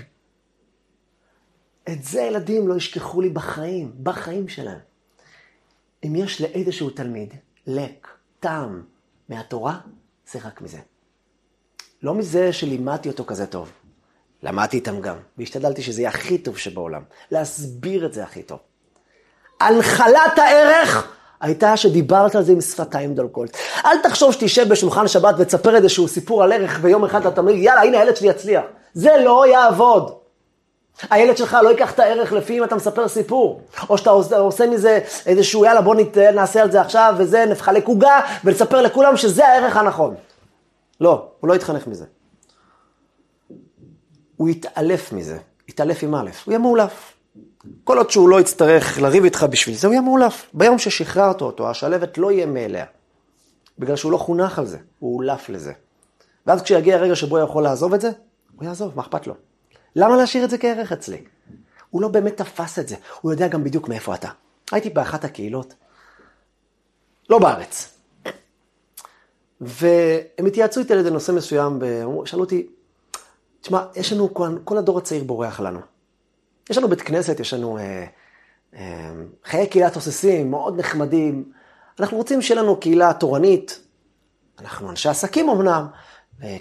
את 1.88 2.04
זה 2.04 2.20
ילדים 2.20 2.68
לא 2.68 2.74
ישכחו 2.74 3.20
לי 3.20 3.28
בחיים, 3.28 3.92
בחיים 4.02 4.48
שלהם. 4.48 4.78
אם 6.04 6.16
יש 6.16 6.40
לאיזשהו 6.40 6.90
תלמיד 6.90 7.34
לק, 7.66 8.08
טעם, 8.40 8.82
מהתורה, 9.28 9.78
זה 10.30 10.38
רק 10.44 10.60
מזה. 10.60 10.78
לא 12.02 12.14
מזה 12.14 12.52
שלימדתי 12.52 13.08
אותו 13.08 13.24
כזה 13.24 13.46
טוב. 13.46 13.72
למדתי 14.42 14.76
איתם 14.76 15.00
גם, 15.00 15.16
והשתדלתי 15.38 15.82
שזה 15.82 16.00
יהיה 16.00 16.10
הכי 16.10 16.38
טוב 16.38 16.58
שבעולם. 16.58 17.02
להסביר 17.30 18.06
את 18.06 18.12
זה 18.12 18.24
הכי 18.24 18.42
טוב. 18.42 18.58
הנחלת 19.60 20.38
הערך 20.38 21.08
הייתה 21.40 21.76
שדיברת 21.76 22.34
על 22.34 22.42
זה 22.42 22.52
עם 22.52 22.60
שפתיים 22.60 23.14
דולקות. 23.14 23.50
אל 23.84 23.98
תחשוב 24.02 24.32
שתשב 24.32 24.68
בשולחן 24.68 25.08
שבת 25.08 25.34
ותספר 25.38 25.76
איזשהו 25.76 26.08
סיפור 26.08 26.42
על 26.42 26.52
ערך, 26.52 26.78
ויום 26.82 27.04
אחד 27.04 27.26
אתה 27.26 27.40
אומר, 27.40 27.52
יאללה, 27.52 27.82
הנה 27.82 27.98
הילד 27.98 28.16
שלי 28.16 28.28
יצליח. 28.28 28.62
זה 28.94 29.10
לא 29.24 29.46
יעבוד. 29.46 30.12
הילד 31.10 31.36
שלך 31.36 31.56
לא 31.62 31.68
ייקח 31.68 31.92
את 31.92 31.98
הערך 31.98 32.32
לפי 32.32 32.58
אם 32.58 32.64
אתה 32.64 32.76
מספר 32.76 33.08
סיפור. 33.08 33.60
או 33.88 33.98
שאתה 33.98 34.10
עושה, 34.10 34.38
עושה 34.38 34.66
מזה 34.66 34.98
איזשהו, 35.26 35.64
יאללה, 35.64 35.80
בוא 35.80 35.94
נת, 35.94 36.18
נעשה 36.18 36.62
על 36.62 36.70
זה 36.70 36.80
עכשיו, 36.80 37.14
וזה, 37.18 37.46
נחלק 37.46 37.86
עוגה, 37.86 38.20
ונספר 38.44 38.82
לכולם 38.82 39.16
שזה 39.16 39.48
הערך 39.48 39.76
הנכון. 39.76 40.14
לא, 41.00 41.28
הוא 41.40 41.48
לא 41.48 41.54
יתחנך 41.54 41.86
מזה. 41.86 42.04
הוא 44.36 44.48
יתעלף 44.48 45.12
מזה, 45.12 45.38
יתעלף 45.68 46.02
עם 46.02 46.14
א', 46.14 46.30
הוא 46.44 46.52
יהיה 46.52 46.58
מאולף. 46.58 47.12
כל 47.84 47.98
עוד 47.98 48.10
שהוא 48.10 48.28
לא 48.28 48.40
יצטרך 48.40 48.98
לריב 48.98 49.24
איתך 49.24 49.46
בשביל 49.50 49.76
זה, 49.76 49.86
הוא 49.86 49.94
יהיה 49.94 50.02
מאולף. 50.02 50.50
ביום 50.54 50.78
ששחררת 50.78 51.40
אותו, 51.40 51.70
השלבת 51.70 52.18
לא 52.18 52.32
יהיה 52.32 52.46
מאליה. 52.46 52.84
בגלל 53.78 53.96
שהוא 53.96 54.12
לא 54.12 54.16
חונך 54.16 54.58
על 54.58 54.66
זה, 54.66 54.78
הוא 54.98 55.16
אולף 55.16 55.48
לזה. 55.48 55.72
ואז 56.46 56.62
כשיגיע 56.62 56.96
הרגע 56.96 57.16
שבו 57.16 57.36
הוא 57.36 57.44
יכול 57.44 57.62
לעזוב 57.62 57.94
את 57.94 58.00
זה, 58.00 58.10
הוא 58.56 58.64
יעזוב, 58.64 58.92
מה 58.96 59.02
אכפת 59.02 59.26
לו? 59.26 59.34
למה 59.96 60.16
להשאיר 60.16 60.44
את 60.44 60.50
זה 60.50 60.58
כערך 60.58 60.92
אצלי? 60.92 61.24
הוא 61.90 62.02
לא 62.02 62.08
באמת 62.08 62.36
תפס 62.36 62.78
את 62.78 62.88
זה, 62.88 62.96
הוא 63.20 63.32
יודע 63.32 63.48
גם 63.48 63.64
בדיוק 63.64 63.88
מאיפה 63.88 64.14
אתה. 64.14 64.28
הייתי 64.72 64.90
באחת 64.90 65.24
הקהילות, 65.24 65.74
לא 67.30 67.38
בארץ, 67.38 67.98
והם 69.60 70.46
התייעצו 70.46 70.80
איתי 70.80 70.92
על 70.92 70.98
איזה 70.98 71.10
נושא 71.10 71.32
מסוים, 71.32 71.78
ושאלו 72.22 72.42
אותי, 72.42 72.66
תשמע, 73.60 73.84
יש 73.96 74.12
לנו, 74.12 74.34
כל 74.64 74.78
הדור 74.78 74.98
הצעיר 74.98 75.24
בורח 75.24 75.60
לנו. 75.60 75.80
יש 76.70 76.78
לנו 76.78 76.88
בית 76.88 77.00
כנסת, 77.02 77.40
יש 77.40 77.54
לנו 77.54 77.78
אה, 77.78 78.06
אה, 78.74 79.10
חיי 79.44 79.66
קהילה 79.66 79.90
תוססים, 79.90 80.50
מאוד 80.50 80.78
נחמדים. 80.78 81.52
אנחנו 82.00 82.16
רוצים 82.16 82.42
שיהיה 82.42 82.62
לנו 82.62 82.80
קהילה 82.80 83.12
תורנית. 83.12 83.80
אנחנו 84.60 84.90
אנשי 84.90 85.08
עסקים 85.08 85.48
אמנם, 85.48 85.86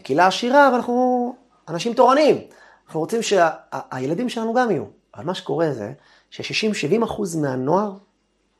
קהילה 0.03 0.27
עשירה, 0.27 0.67
אבל 0.67 0.75
אנחנו 0.75 1.35
אנשים 1.67 1.93
תורניים. 1.93 2.37
אנחנו 2.85 2.99
רוצים 2.99 3.21
שהילדים 3.21 4.29
שה, 4.29 4.35
שלנו 4.35 4.53
גם 4.53 4.71
יהיו. 4.71 4.83
אבל 5.15 5.25
מה 5.25 5.33
שקורה 5.33 5.73
זה 5.73 5.93
ש-60-70 6.29 7.03
אחוז 7.03 7.35
מהנוער 7.35 7.93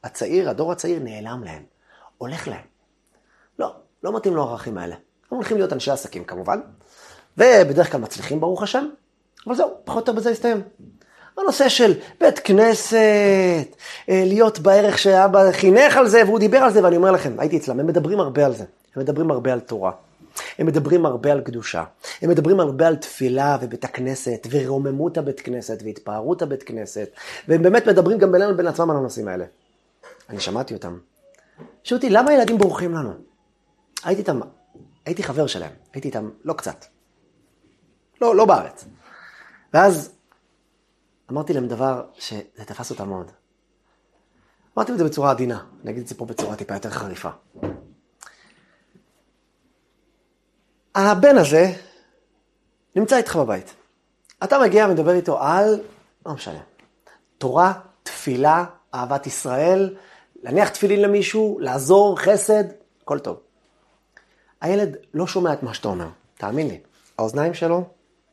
הצעיר, 0.03 0.49
הדור 0.49 0.71
הצעיר, 0.71 0.99
נעלם 1.03 1.43
להם. 1.43 1.63
הולך 2.17 2.47
להם. 2.47 2.65
לא, 3.59 3.73
לא 4.03 4.15
מתאים 4.15 4.35
לו 4.35 4.43
הערכים 4.43 4.77
האלה. 4.77 4.95
הם 5.31 5.37
הולכים 5.37 5.57
להיות 5.57 5.73
אנשי 5.73 5.91
עסקים 5.91 6.23
כמובן, 6.23 6.59
ובדרך 7.37 7.91
כלל 7.91 8.01
מצליחים 8.01 8.39
ברוך 8.39 8.63
השם, 8.63 8.89
אבל 9.47 9.55
זהו, 9.55 9.69
פחות 9.83 10.07
או 10.07 10.13
יותר 10.13 10.21
בזה 10.21 10.29
הסתיים. 10.29 10.61
הנושא 11.37 11.69
של 11.69 11.93
בית 12.21 12.39
כנסת, 12.39 12.95
אה, 14.09 14.23
להיות 14.25 14.59
בערך 14.59 14.97
שאבא 14.97 15.51
חינך 15.51 15.97
על 15.97 16.07
זה, 16.07 16.21
והוא 16.25 16.39
דיבר 16.39 16.57
על 16.57 16.71
זה, 16.71 16.83
ואני 16.83 16.97
אומר 16.97 17.11
לכם, 17.11 17.35
הייתי 17.37 17.57
אצלם, 17.57 17.79
הם 17.79 17.87
מדברים 17.87 18.19
הרבה 18.19 18.45
על 18.45 18.55
זה. 18.55 18.63
הם 18.95 19.01
מדברים 19.01 19.31
הרבה 19.31 19.53
על 19.53 19.59
תורה. 19.59 19.91
הם 20.59 20.67
מדברים 20.67 21.05
הרבה 21.05 21.31
על 21.31 21.41
קדושה. 21.41 21.83
הם 22.21 22.29
מדברים 22.29 22.59
הרבה 22.59 22.87
על 22.87 22.95
תפילה 22.95 23.57
ובית 23.61 23.83
הכנסת, 23.83 24.47
ורוממות 24.49 25.17
הבית 25.17 25.39
כנסת, 25.39 25.79
והתפארות 25.85 26.41
הבית 26.41 26.63
כנסת, 26.63 27.09
והם 27.47 27.63
באמת 27.63 27.87
מדברים 27.87 28.17
גם 28.17 28.31
בינינו 28.31 28.51
לבין 28.51 28.67
עצמם 28.67 28.91
על 28.91 28.97
הנושאים 28.97 29.27
האלה. 29.27 29.45
אני 30.29 30.39
שמעתי 30.39 30.73
אותם. 30.73 30.97
שאלו 31.83 31.97
אותי, 31.97 32.09
למה 32.09 32.31
הילדים 32.31 32.57
בורחים 32.57 32.93
לנו? 32.93 33.13
הייתי 34.03 34.21
איתם, 34.21 34.39
הייתי 35.05 35.23
חבר 35.23 35.47
שלהם, 35.47 35.71
הייתי 35.93 36.07
איתם 36.07 36.29
לא 36.43 36.53
קצת. 36.53 36.85
לא, 38.21 38.35
לא 38.35 38.45
בארץ. 38.45 38.85
ואז 39.73 40.11
אמרתי 41.31 41.53
להם 41.53 41.67
דבר 41.67 42.05
שזה 42.13 42.65
תפס 42.65 42.91
אותם 42.91 43.09
מאוד. 43.09 43.31
אמרתי 44.77 44.91
את 44.91 44.97
זה 44.97 45.03
בצורה 45.03 45.31
עדינה, 45.31 45.65
אני 45.83 45.91
אגיד 45.91 46.01
את 46.01 46.07
זה 46.07 46.15
פה 46.15 46.25
בצורה 46.25 46.55
טיפה 46.55 46.73
יותר 46.73 46.89
חריפה. 46.89 47.29
הבן 50.95 51.37
הזה 51.37 51.73
נמצא 52.95 53.17
איתך 53.17 53.35
בבית. 53.35 53.73
אתה 54.43 54.59
מגיע 54.59 54.87
ומדבר 54.87 55.11
איתו 55.11 55.43
על, 55.43 55.79
לא 56.25 56.33
משנה, 56.33 56.59
תורה, 57.37 57.73
תפילה, 58.03 58.65
אהבת 58.93 59.27
ישראל, 59.27 59.95
להניח 60.43 60.69
תפילין 60.69 61.01
למישהו, 61.01 61.57
לעזור, 61.59 62.19
חסד, 62.19 62.63
הכל 63.01 63.19
טוב. 63.19 63.39
הילד 64.61 64.97
לא 65.13 65.27
שומע 65.27 65.53
את 65.53 65.63
מה 65.63 65.73
שאתה 65.73 65.87
אומר, 65.87 66.07
תאמין 66.37 66.67
לי. 66.67 66.79
האוזניים 67.17 67.53
שלו 67.53 67.83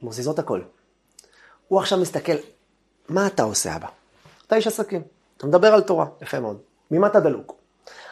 מוזיזות 0.03 0.39
הכל. 0.39 0.61
הוא 1.69 1.79
עכשיו 1.81 1.99
מסתכל, 1.99 2.37
מה 3.09 3.27
אתה 3.27 3.43
עושה 3.43 3.77
אבא? 3.77 3.89
אתה 4.47 4.57
איש 4.57 4.67
עסקים, 4.67 5.03
אתה 5.37 5.47
מדבר 5.47 5.75
על 5.75 5.81
תורה, 5.81 6.07
יפה 6.23 6.41
מאוד. 6.41 6.59
ממה 6.91 7.07
אתה 7.07 7.21
דלוק? 7.21 7.55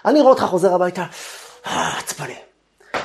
אני 0.04 0.20
רואה 0.20 0.32
אותך 0.32 0.42
חוזר 0.42 0.74
הביתה, 0.74 1.04
אה, 1.66 1.98
עצבני. 1.98 2.36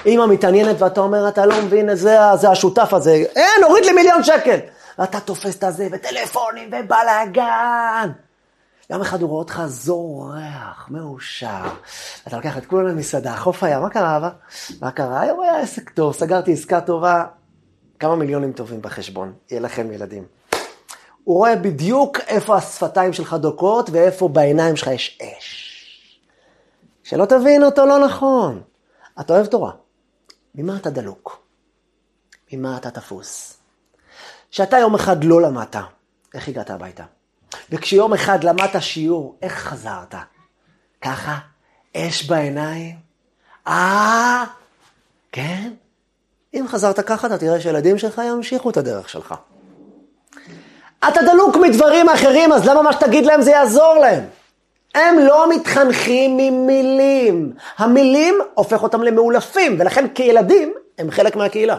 אמא 0.05 0.25
מתעניינת 0.25 0.81
ואתה 0.81 1.01
אומר, 1.01 1.27
אתה 1.27 1.45
לא 1.45 1.61
מבין, 1.61 1.95
זה, 1.95 2.17
זה 2.35 2.49
השותף 2.49 2.93
הזה, 2.93 3.11
אין, 3.11 3.63
הוריד 3.63 3.85
לי 3.85 3.91
מיליון 3.91 4.23
שקל. 4.23 4.59
ואתה 4.99 5.19
תופס 5.19 5.57
את 5.57 5.63
הזה, 5.63 5.87
וטלפונים, 5.91 6.69
ובלאגן. 6.69 8.11
יום 8.89 9.01
אחד 9.01 9.21
הוא 9.21 9.29
רואה 9.29 9.39
אותך 9.39 9.61
זורח, 9.67 10.87
מאושר. 10.89 11.61
אתה 12.27 12.37
לוקח 12.37 12.57
את 12.57 12.65
כולם 12.65 12.87
למסעדה, 12.87 13.35
חוף 13.37 13.63
הים, 13.63 13.81
מה 13.81 13.89
קרה 13.89 14.17
אבא? 14.17 14.29
מה 14.81 14.91
קרה? 14.91 15.21
היום 15.21 15.41
היה 15.41 15.59
עסק 15.59 15.89
טוב, 15.89 16.13
סגרתי 16.13 16.53
עסקה 16.53 16.81
טובה, 16.81 17.25
כמה 17.99 18.15
מיליונים 18.15 18.51
טובים 18.51 18.81
בחשבון, 18.81 19.33
יהיה 19.51 19.61
לכם 19.61 19.91
ילדים. 19.91 20.38
הוא 21.29 21.37
רואה 21.37 21.55
בדיוק 21.55 22.19
איפה 22.19 22.55
השפתיים 22.57 23.13
שלך 23.13 23.33
דוקות 23.33 23.89
ואיפה 23.89 24.27
בעיניים 24.27 24.75
שלך 24.75 24.87
יש 24.87 25.19
אש. 25.21 26.19
שלא 27.03 27.25
תבין 27.25 27.63
אותו 27.63 27.85
לא 27.85 28.05
נכון. 28.05 28.61
אתה 29.19 29.33
אוהב 29.33 29.45
תורה. 29.45 29.71
ממה 30.55 30.77
אתה 30.77 30.89
דלוק? 30.89 31.47
ממה 32.53 32.77
אתה 32.77 32.91
תפוס? 32.91 33.57
שאתה 34.51 34.77
יום 34.77 34.95
אחד 34.95 35.23
לא 35.23 35.41
למדת, 35.41 35.75
איך 36.33 36.47
הגעת 36.47 36.69
הביתה? 36.69 37.03
וכשיום 37.69 38.13
אחד 38.13 38.43
למדת 38.43 38.81
שיעור, 38.81 39.37
איך 39.41 39.53
חזרת? 39.53 40.15
ככה? 41.01 41.37
אש 41.97 42.29
בעיניים? 42.29 42.99
אה, 43.67 44.43
כן? 45.31 45.73
אם 46.53 46.65
חזרת 46.67 46.99
ככה, 46.99 47.27
אתה 47.27 47.37
תראה 47.37 47.61
שילדים 47.61 47.97
שלך 47.97 48.21
ימשיכו 48.27 48.69
את 48.69 48.77
הדרך 48.77 49.09
שלך. 49.09 49.35
אתה 51.07 51.21
דלוק 51.21 51.55
מדברים 51.55 52.09
אחרים, 52.09 52.53
אז 52.53 52.67
למה 52.67 52.81
מה 52.81 52.93
שתגיד 52.93 53.25
להם 53.25 53.41
זה 53.41 53.51
יעזור 53.51 53.93
להם? 53.93 54.23
הם 54.95 55.19
לא 55.19 55.49
מתחנכים 55.49 56.37
ממילים. 56.37 57.53
המילים 57.77 58.39
הופך 58.53 58.83
אותם 58.83 59.03
למאולפים, 59.03 59.75
ולכן 59.79 60.05
כילדים 60.15 60.73
הם 60.97 61.11
חלק 61.11 61.35
מהקהילה. 61.35 61.77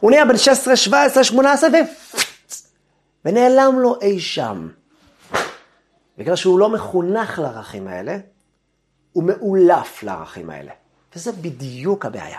הוא 0.00 0.10
נהיה 0.10 0.24
בן 0.24 0.36
16, 0.36 0.76
17, 0.76 1.24
18 1.24 1.70
ו... 1.70 1.72
ונעלם 3.24 3.78
לו 3.78 4.00
אי 4.00 4.20
שם. 4.20 4.68
בגלל 6.18 6.36
שהוא 6.36 6.58
לא 6.58 6.68
מחונך 6.68 7.38
לערכים 7.38 7.88
האלה, 7.88 8.16
הוא 9.12 9.24
מאולף 9.24 10.02
לערכים 10.02 10.50
האלה. 10.50 10.72
וזה 11.16 11.32
בדיוק 11.32 12.06
הבעיה. 12.06 12.38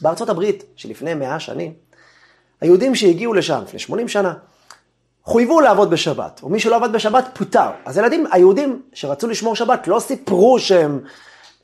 בארצות 0.00 0.28
הברית, 0.28 0.64
שלפני 0.76 1.14
מאה 1.14 1.40
שנים, 1.40 1.72
היהודים 2.60 2.94
שהגיעו 2.94 3.34
לשם, 3.34 3.60
לפני 3.62 3.78
80 3.78 4.08
שנה, 4.08 4.34
חויבו 5.28 5.60
לעבוד 5.60 5.90
בשבת, 5.90 6.40
ומי 6.44 6.60
שלא 6.60 6.76
עבד 6.76 6.92
בשבת 6.92 7.24
פוטר. 7.34 7.70
אז 7.84 7.98
הילדים, 7.98 8.26
היהודים 8.32 8.82
שרצו 8.92 9.26
לשמור 9.28 9.56
שבת, 9.56 9.88
לא 9.88 10.00
סיפרו 10.00 10.58
שהם 10.58 11.00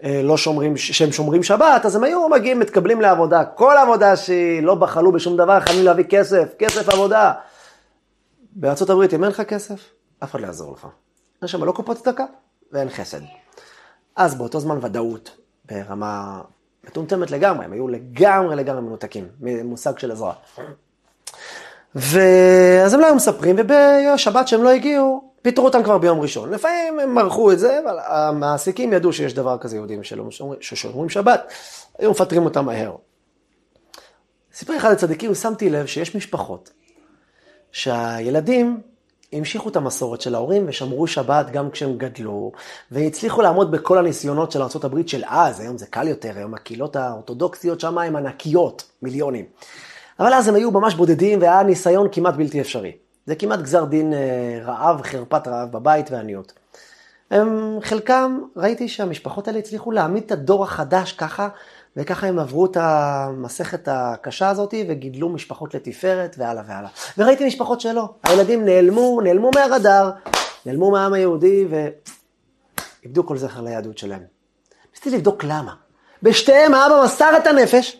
אה, 0.03 0.21
לא 0.25 0.37
שומרים, 0.37 0.77
שהם 0.77 1.13
שומרים 1.13 1.43
שבת, 1.43 1.85
אז 1.85 1.97
הם 1.97 2.05
היו 2.05 2.29
מגיעים, 2.29 2.59
מתקבלים 2.59 3.01
לעבודה. 3.01 3.45
כל 3.45 3.77
עבודה 3.77 4.17
שהיא 4.17 4.63
לא 4.63 4.75
בחלו 4.75 5.13
בשום 5.13 5.37
דבר, 5.37 5.61
חייבים 5.61 5.85
להביא 5.85 6.05
כסף, 6.05 6.55
כסף 6.59 6.89
עבודה. 6.89 7.33
הברית, 8.63 9.15
אם 9.15 9.25
אין 9.25 9.31
לך 9.31 9.41
כסף, 9.41 9.81
אף 10.25 10.31
אחד 10.31 10.41
לא 10.41 10.47
יעזור 10.47 10.73
לך. 10.73 10.87
אין 11.43 11.49
שם 11.49 11.65
לא 11.65 11.73
קופות 11.73 11.97
צדקה 11.97 12.25
ואין 12.73 12.91
חסד. 12.91 13.21
אז 14.17 14.35
באותו 14.35 14.61
זמן 14.61 14.79
ודאות, 14.83 15.37
ברמה 15.65 16.41
מטומטמת 16.85 17.31
לגמרי, 17.31 17.65
הם 17.65 17.73
היו 17.73 17.89
לגמרי 17.89 18.57
לגמרי 18.57 18.83
מנותקים, 18.83 19.29
ממושג 19.41 19.99
של 19.99 20.13
עזרה. 20.13 20.33
ואז 21.95 22.95
הם 22.95 23.01
לא 23.01 23.07
היו 23.07 23.15
מספרים, 23.15 23.57
ובשבת 23.59 24.49
שהם 24.49 24.63
לא 24.63 24.71
הגיעו, 24.71 25.25
פיטרו 25.43 25.65
אותם 25.65 25.83
כבר 25.83 25.99
ביום 25.99 26.21
ראשון. 26.21 26.51
לפעמים 26.51 27.01
הם 27.01 27.15
מרחו 27.15 27.53
את 27.53 27.59
זה, 27.59 27.81
אבל 27.85 27.99
המעסיקים 28.07 28.93
ידעו 28.93 29.13
שיש 29.13 29.35
דבר 29.35 29.59
כזה 29.59 29.77
יהודים 29.77 30.01
ששומרים 30.61 31.09
שבת, 31.09 31.53
היו 31.99 32.11
מפטרים 32.11 32.45
אותם 32.45 32.65
מהר. 32.65 32.95
סיפר 34.55 34.77
אחד 34.77 34.91
הצדיקים, 34.91 35.35
שמתי 35.35 35.71
לב 35.71 35.87
שיש 35.87 36.17
משפחות 36.17 36.71
שהילדים 37.73 38.81
המשיכו 39.33 39.69
את 39.69 39.77
המסורת 39.77 40.21
של 40.21 40.35
ההורים 40.35 40.65
ושמרו 40.69 41.07
שבת 41.07 41.51
גם 41.51 41.71
כשהם 41.71 41.99
גדלו, 41.99 42.53
והצליחו 42.91 43.43
לעמוד 43.43 43.71
בכל 43.71 43.99
הניסיונות 43.99 44.53
של 44.53 44.63
ארה"ב 44.63 45.07
של 45.07 45.23
אז, 45.27 45.61
היום 45.61 45.79
זה 45.79 45.87
קל 45.87 46.09
יותר, 46.09 46.33
היום 46.37 46.55
הקהילות 46.55 46.97
האורתודוקסיות 46.97 47.81
שם 47.81 47.99
הן 47.99 48.17
ענקיות, 48.17 48.85
מיליונים. 49.03 49.45
אבל 50.21 50.35
אז 50.35 50.49
הם 50.49 50.55
היו 50.55 50.71
ממש 50.71 50.95
בודדים 50.95 51.41
והיה 51.41 51.63
ניסיון 51.63 52.09
כמעט 52.13 52.35
בלתי 52.35 52.61
אפשרי. 52.61 52.93
זה 53.27 53.35
כמעט 53.35 53.61
גזר 53.61 53.85
דין 53.85 54.13
אה, 54.13 54.61
רעב, 54.65 55.03
חרפת 55.03 55.49
רעב 55.49 55.73
בבית 55.73 56.11
ועניות. 56.11 56.53
הם, 57.31 57.79
חלקם, 57.83 58.41
ראיתי 58.57 58.89
שהמשפחות 58.89 59.49
האלה 59.49 59.59
הצליחו 59.59 59.91
להעמיד 59.91 60.23
את 60.25 60.33
הדור 60.33 60.65
החדש 60.65 61.13
ככה, 61.13 61.49
וככה 61.97 62.27
הם 62.27 62.39
עברו 62.39 62.67
את 62.67 62.77
המסכת 62.81 63.89
הקשה 63.91 64.49
הזאת 64.49 64.75
וגידלו 64.89 65.29
משפחות 65.29 65.75
לתפארת 65.75 66.37
והלאה 66.39 66.63
והלאה. 66.67 66.91
וראיתי 67.19 67.47
משפחות 67.47 67.81
שלא, 67.81 68.09
הילדים 68.23 68.65
נעלמו, 68.65 69.21
נעלמו 69.21 69.51
מהרדאר, 69.55 70.11
נעלמו 70.67 70.91
מהעם 70.91 71.13
היהודי 71.13 71.67
ואיבדו 73.03 73.27
כל 73.27 73.39
זכר 73.39 73.61
ליהדות 73.61 73.99
שלהם. 73.99 74.23
ניסיתי 74.95 75.17
לבדוק 75.17 75.45
למה. 75.45 75.75
בשתיהם 76.23 76.75
האבא 76.75 77.03
מסר 77.05 77.37
את 77.37 77.47
הנפש, 77.47 77.97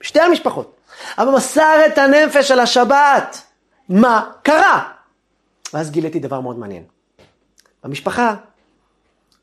בשתי 0.00 0.20
המשפחות. 0.20 0.77
אבא 1.18 1.30
מסר 1.30 1.86
את 1.86 1.98
הנפש 1.98 2.50
על 2.50 2.60
השבת. 2.60 3.42
מה 3.88 4.30
קרה? 4.42 4.92
ואז 5.72 5.90
גיליתי 5.90 6.18
דבר 6.18 6.40
מאוד 6.40 6.58
מעניין. 6.58 6.84
במשפחה, 7.84 8.34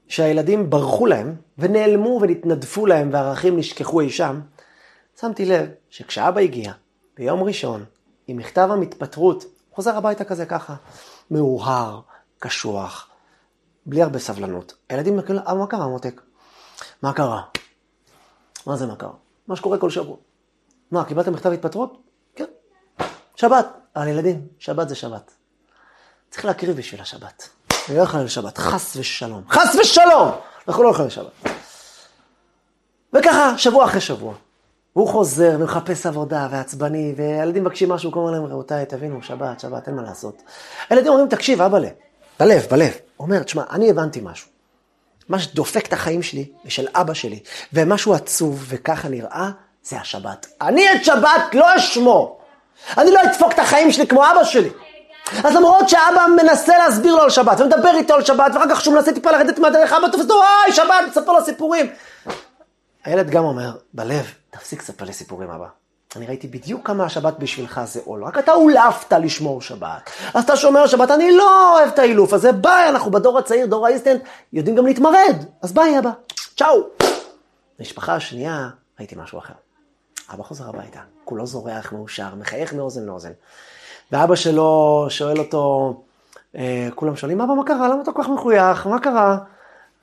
שהילדים 0.07 0.69
ברחו 0.69 1.05
להם 1.05 1.35
ונעלמו 1.57 2.19
ונתנדפו 2.21 2.85
להם 2.85 3.09
והערכים 3.13 3.57
נשכחו 3.57 4.01
אי 4.01 4.09
שם, 4.09 4.41
שמתי 5.19 5.45
לב 5.45 5.69
שכשאבא 5.89 6.41
הגיע 6.41 6.73
ביום 7.17 7.43
ראשון 7.43 7.85
עם 8.27 8.37
מכתב 8.37 8.69
המתפטרות, 8.71 9.45
חוזר 9.71 9.97
הביתה 9.97 10.23
כזה 10.23 10.45
ככה, 10.45 10.75
מאוהר, 11.31 12.01
קשוח, 12.39 13.09
בלי 13.85 14.01
הרבה 14.01 14.19
סבלנות. 14.19 14.73
הילדים 14.89 15.21
כאילו, 15.21 15.39
אבא, 15.39 15.53
מה 15.53 15.67
קרה, 15.67 15.87
מותק? 15.87 16.21
מה 17.01 17.13
קרה? 17.13 17.41
מה 18.67 18.75
זה 18.75 18.85
מה 18.85 18.95
קרה? 18.95 19.13
מה 19.47 19.55
שקורה 19.55 19.77
כל 19.77 19.89
שבוע. 19.89 20.17
מה, 20.91 21.05
קיבלתם 21.05 21.33
מכתב 21.33 21.51
התפטרות? 21.51 21.97
כן. 22.35 22.45
שבת. 23.35 23.67
אבל 23.95 24.07
ילדים, 24.07 24.47
שבת 24.59 24.89
זה 24.89 24.95
שבת. 24.95 25.31
צריך 26.29 26.45
להקריב 26.45 26.77
בשביל 26.77 27.01
השבת. 27.01 27.49
אני 27.89 27.97
לא 27.97 28.01
יכול 28.01 28.19
לשבת, 28.19 28.57
חס 28.57 28.95
ושלום. 28.95 29.43
חס 29.49 29.75
ושלום! 29.75 30.31
אנחנו 30.67 30.83
לא 30.83 30.89
יכולים 30.89 31.07
לשבת. 31.07 31.31
וככה, 33.13 33.57
שבוע 33.57 33.85
אחרי 33.85 34.01
שבוע. 34.01 34.33
והוא 34.95 35.07
חוזר 35.07 35.55
ומחפש 35.59 36.05
עבודה 36.05 36.47
ועצבני, 36.51 37.13
והילדים 37.17 37.63
מבקשים 37.63 37.89
משהו, 37.89 38.11
אומר 38.15 38.31
להם, 38.31 38.45
רבותיי, 38.45 38.85
תבינו, 38.85 39.23
שבת, 39.23 39.59
שבת, 39.59 39.87
אין 39.87 39.95
מה 39.95 40.01
לעשות. 40.01 40.41
הילדים 40.89 41.11
אומרים, 41.11 41.29
תקשיב, 41.29 41.61
אבא 41.61 41.79
לב, 41.79 41.89
בלב, 42.39 42.65
בלב. 42.71 42.93
אומר, 43.19 43.43
תשמע, 43.43 43.63
אני 43.71 43.89
הבנתי 43.89 44.19
משהו. 44.23 44.49
מה 45.29 45.39
שדופק 45.39 45.85
את 45.87 45.93
החיים 45.93 46.23
שלי 46.23 46.51
ושל 46.65 46.87
אבא 46.93 47.13
שלי, 47.13 47.39
ומשהו 47.73 48.13
עצוב 48.13 48.65
וככה 48.67 49.09
נראה, 49.09 49.51
זה 49.85 49.97
השבת. 49.97 50.47
אני 50.61 50.95
את 50.95 51.05
שבת 51.05 51.41
לא 51.53 51.75
אשמור. 51.75 52.39
אני 52.97 53.11
לא 53.11 53.23
אדפוק 53.23 53.51
את 53.51 53.59
החיים 53.59 53.91
שלי 53.91 54.07
כמו 54.07 54.31
אבא 54.31 54.43
שלי. 54.43 54.69
אז 55.43 55.55
למרות 55.55 55.89
שאבא 55.89 56.25
מנסה 56.43 56.77
להסביר 56.77 57.15
לו 57.15 57.21
על 57.21 57.29
שבת, 57.29 57.59
ומדבר 57.59 57.91
איתו 57.95 58.13
על 58.13 58.23
שבת, 58.23 58.51
ואחר 58.53 58.69
כך 58.69 58.81
שהוא 58.81 58.95
מנסה 58.95 59.13
טיפה 59.13 59.31
לרדת 59.31 59.59
מהדרך, 59.59 59.93
אבא 59.93 60.07
תופס 60.07 60.23
אותו, 60.23 60.33
אוי, 60.33 60.73
שבת, 60.73 61.11
תספר 61.11 61.31
לו 61.31 61.45
סיפורים. 61.45 61.85
הילד 63.03 63.29
גם 63.29 63.43
אומר, 63.43 63.71
בלב, 63.93 64.25
תפסיק 64.49 64.81
לספר 64.81 65.05
לי 65.05 65.13
סיפורים, 65.13 65.49
אבא. 65.49 65.65
אני 66.15 66.25
ראיתי 66.27 66.47
בדיוק 66.47 66.87
כמה 66.87 67.05
השבת 67.05 67.33
בשבילך 67.39 67.81
זה 67.85 67.99
עול, 68.05 68.23
רק 68.23 68.37
אתה 68.37 68.53
אולפת 68.53 69.13
לשמור 69.13 69.61
שבת. 69.61 70.09
אז 70.33 70.43
אתה 70.43 70.55
שומר 70.55 70.87
שבת, 70.87 71.11
אני 71.11 71.31
לא 71.31 71.73
אוהב 71.73 71.87
את 71.87 71.99
האילוף 71.99 72.33
הזה, 72.33 72.51
ביי, 72.51 72.89
אנחנו 72.89 73.11
בדור 73.11 73.39
הצעיר, 73.39 73.65
דור 73.65 73.85
האיסטנט, 73.85 74.21
יודעים 74.53 74.75
גם 74.75 74.85
להתמרד, 74.85 75.43
אז 75.61 75.73
ביי 75.73 75.99
אבא, 75.99 76.11
צ'או. 76.57 76.83
במשפחה 77.79 78.15
השנייה 78.15 78.69
ראיתי 78.99 79.15
משהו 79.17 79.39
אחר. 79.39 79.53
אבא 80.33 80.43
חוזר 80.43 80.69
הביתה, 80.69 80.99
כולו 81.25 81.45
זורח, 81.45 81.93
מאושר, 81.93 82.35
מחייך 82.35 82.73
מאוזן 82.73 83.05
לאוזן. 83.05 83.31
ואבא 84.11 84.35
שלו 84.35 85.05
שואל 85.09 85.39
אותו, 85.39 85.93
אה, 86.55 86.87
כולם 86.95 87.15
שואלים, 87.15 87.41
אבא, 87.41 87.53
מה 87.53 87.63
קרה? 87.65 87.87
למה 87.87 88.01
אתה 88.01 88.11
כל 88.11 88.23
כך 88.23 88.29
מחוייך? 88.29 88.87
מה 88.87 88.99
קרה? 88.99 89.37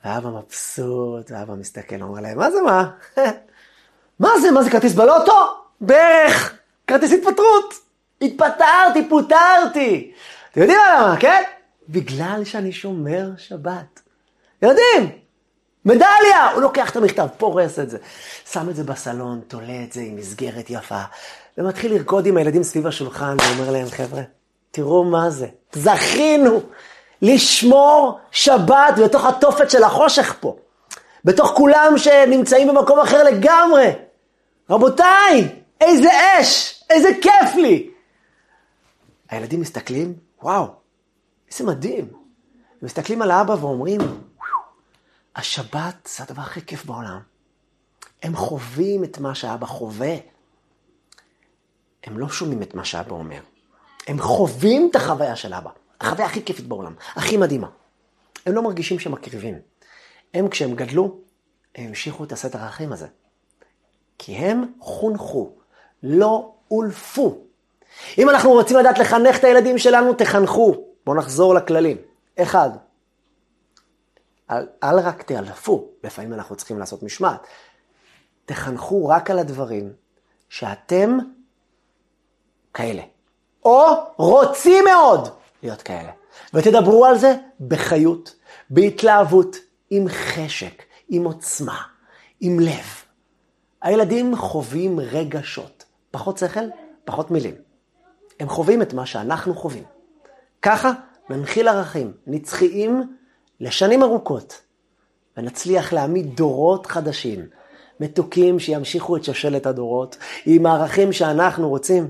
ואבא 0.05 0.29
מבסוט, 0.29 1.31
ואבא 1.31 1.53
מסתכל, 1.53 2.01
אומר 2.01 2.21
להם, 2.21 2.37
מה 2.37 2.51
זה 2.51 2.61
מה? 2.61 2.89
מה 4.19 4.29
זה? 4.41 4.51
מה 4.51 4.63
זה 4.63 4.69
כרטיס 4.69 4.93
בלוטו? 4.93 5.33
בערך, 5.81 6.57
כרטיס 6.87 7.11
התפטרות. 7.11 7.73
התפטרתי, 8.21 9.09
פוטרתי. 9.09 10.11
אתם 10.51 10.61
יודעים 10.61 10.79
למה, 10.87 11.15
כן? 11.19 11.43
בגלל 11.89 12.41
שאני 12.43 12.71
שומר 12.71 13.29
שבת. 13.37 14.01
יודעים, 14.61 15.22
מדליה! 15.85 16.51
הוא 16.53 16.61
לוקח 16.61 16.89
את 16.89 16.95
המכתב, 16.95 17.27
פורס 17.37 17.79
את 17.79 17.89
זה, 17.89 17.97
שם 18.51 18.69
את 18.69 18.75
זה 18.75 18.83
בסלון, 18.83 19.41
תולה 19.47 19.83
את 19.83 19.93
זה 19.93 20.01
עם 20.01 20.15
מסגרת 20.15 20.69
יפה, 20.69 21.01
ומתחיל 21.57 21.93
לרקוד 21.93 22.25
עם 22.25 22.37
הילדים 22.37 22.63
סביב 22.63 22.87
השולחן, 22.87 23.37
ואומר 23.39 23.71
להם, 23.71 23.87
חבר'ה, 23.89 24.21
תראו 24.71 25.03
מה 25.03 25.29
זה, 25.29 25.47
זכינו 25.73 26.61
לשמור 27.21 28.19
שבת 28.31 28.93
בתוך 29.03 29.25
התופת 29.25 29.69
של 29.69 29.83
החושך 29.83 30.35
פה, 30.39 30.57
בתוך 31.25 31.51
כולם 31.55 31.93
שנמצאים 31.97 32.67
במקום 32.67 32.99
אחר 32.99 33.23
לגמרי. 33.23 33.91
רבותיי, 34.69 35.49
איזה 35.81 36.09
אש, 36.39 36.83
איזה 36.89 37.09
כיף 37.21 37.55
לי. 37.55 37.89
הילדים 39.29 39.61
מסתכלים, 39.61 40.13
וואו, 40.43 40.67
איזה 41.51 41.63
מדהים. 41.63 42.07
מסתכלים 42.81 43.21
על 43.21 43.31
האבא 43.31 43.55
ואומרים, 43.59 44.01
השבת 45.35 46.09
זה 46.17 46.23
הדבר 46.23 46.41
הכי 46.41 46.61
כיף 46.61 46.85
בעולם. 46.85 47.19
הם 48.23 48.35
חווים 48.35 49.03
את 49.03 49.17
מה 49.17 49.35
שאבא 49.35 49.65
חווה. 49.65 50.15
הם 52.03 52.17
לא 52.17 52.29
שומעים 52.29 52.61
את 52.61 52.73
מה 52.73 52.85
שאבא 52.85 53.11
אומר. 53.11 53.41
הם 54.07 54.21
חווים 54.21 54.87
את 54.91 54.95
החוויה 54.95 55.35
של 55.35 55.53
אבא. 55.53 55.69
החוויה 56.01 56.25
הכי 56.25 56.45
כיפית 56.45 56.67
בעולם, 56.67 56.93
הכי 57.15 57.37
מדהימה. 57.37 57.67
הם 58.45 58.53
לא 58.53 58.61
מרגישים 58.61 58.99
שהם 58.99 59.11
מקריבים. 59.11 59.59
הם, 60.33 60.49
כשהם 60.49 60.75
גדלו, 60.75 61.17
הם 61.75 61.87
המשיכו 61.87 62.23
את 62.23 62.31
הסט 62.31 62.55
הערכים 62.55 62.93
הזה. 62.93 63.07
כי 64.17 64.35
הם 64.35 64.73
חונכו, 64.79 65.51
לא 66.03 66.53
אולפו. 66.71 67.37
אם 68.17 68.29
אנחנו 68.29 68.51
רוצים 68.51 68.77
לדעת 68.77 68.99
לחנך 68.99 69.39
את 69.39 69.43
הילדים 69.43 69.77
שלנו, 69.77 70.13
תחנכו. 70.13 70.85
בואו 71.05 71.17
נחזור 71.17 71.53
לכללים. 71.53 71.97
אחד, 72.39 72.69
אל, 74.57 74.67
אל 74.83 74.99
רק 74.99 75.21
תאלפו, 75.21 75.89
לפעמים 76.03 76.33
אנחנו 76.33 76.55
צריכים 76.55 76.79
לעשות 76.79 77.03
משמעת. 77.03 77.47
תחנכו 78.45 79.07
רק 79.07 79.31
על 79.31 79.39
הדברים 79.39 79.93
שאתם 80.49 81.17
כאלה. 82.73 83.01
או 83.65 83.85
רוצים 84.17 84.85
מאוד 84.85 85.29
להיות 85.63 85.81
כאלה. 85.81 86.11
ותדברו 86.53 87.05
על 87.05 87.17
זה 87.17 87.35
בחיות, 87.67 88.35
בהתלהבות, 88.69 89.55
עם 89.89 90.05
חשק, 90.09 90.83
עם 91.09 91.23
עוצמה, 91.23 91.81
עם 92.39 92.59
לב. 92.59 93.03
הילדים 93.81 94.35
חווים 94.35 94.99
רגשות, 94.99 95.85
פחות 96.11 96.37
שכל, 96.37 96.65
פחות 97.05 97.31
מילים. 97.31 97.55
הם 98.39 98.49
חווים 98.49 98.81
את 98.81 98.93
מה 98.93 99.05
שאנחנו 99.05 99.55
חווים. 99.55 99.83
ככה 100.61 100.91
ננחיל 101.29 101.67
ערכים 101.67 102.13
נצחיים 102.27 103.17
לשנים 103.59 104.03
ארוכות, 104.03 104.61
ונצליח 105.37 105.93
להעמיד 105.93 106.35
דורות 106.35 106.85
חדשים, 106.85 107.47
מתוקים 107.99 108.59
שימשיכו 108.59 109.17
את 109.17 109.23
שושלת 109.23 109.65
הדורות, 109.65 110.17
עם 110.45 110.65
הערכים 110.65 111.13
שאנחנו 111.13 111.69
רוצים 111.69 112.09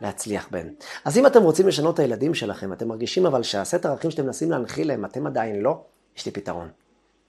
להצליח 0.00 0.48
בהם. 0.50 0.68
אז 1.04 1.18
אם 1.18 1.26
אתם 1.26 1.42
רוצים 1.42 1.68
לשנות 1.68 1.94
את 1.94 1.98
הילדים 1.98 2.34
שלכם, 2.34 2.72
אתם 2.72 2.88
מרגישים 2.88 3.26
אבל 3.26 3.42
שהסט 3.42 3.86
הערכים 3.86 4.10
שאתם 4.10 4.24
מנסים 4.24 4.50
להנחיל 4.50 4.88
להם, 4.88 5.04
אתם 5.04 5.26
עדיין 5.26 5.60
לא, 5.60 5.80
יש 6.16 6.26
לי 6.26 6.32
פתרון. 6.32 6.68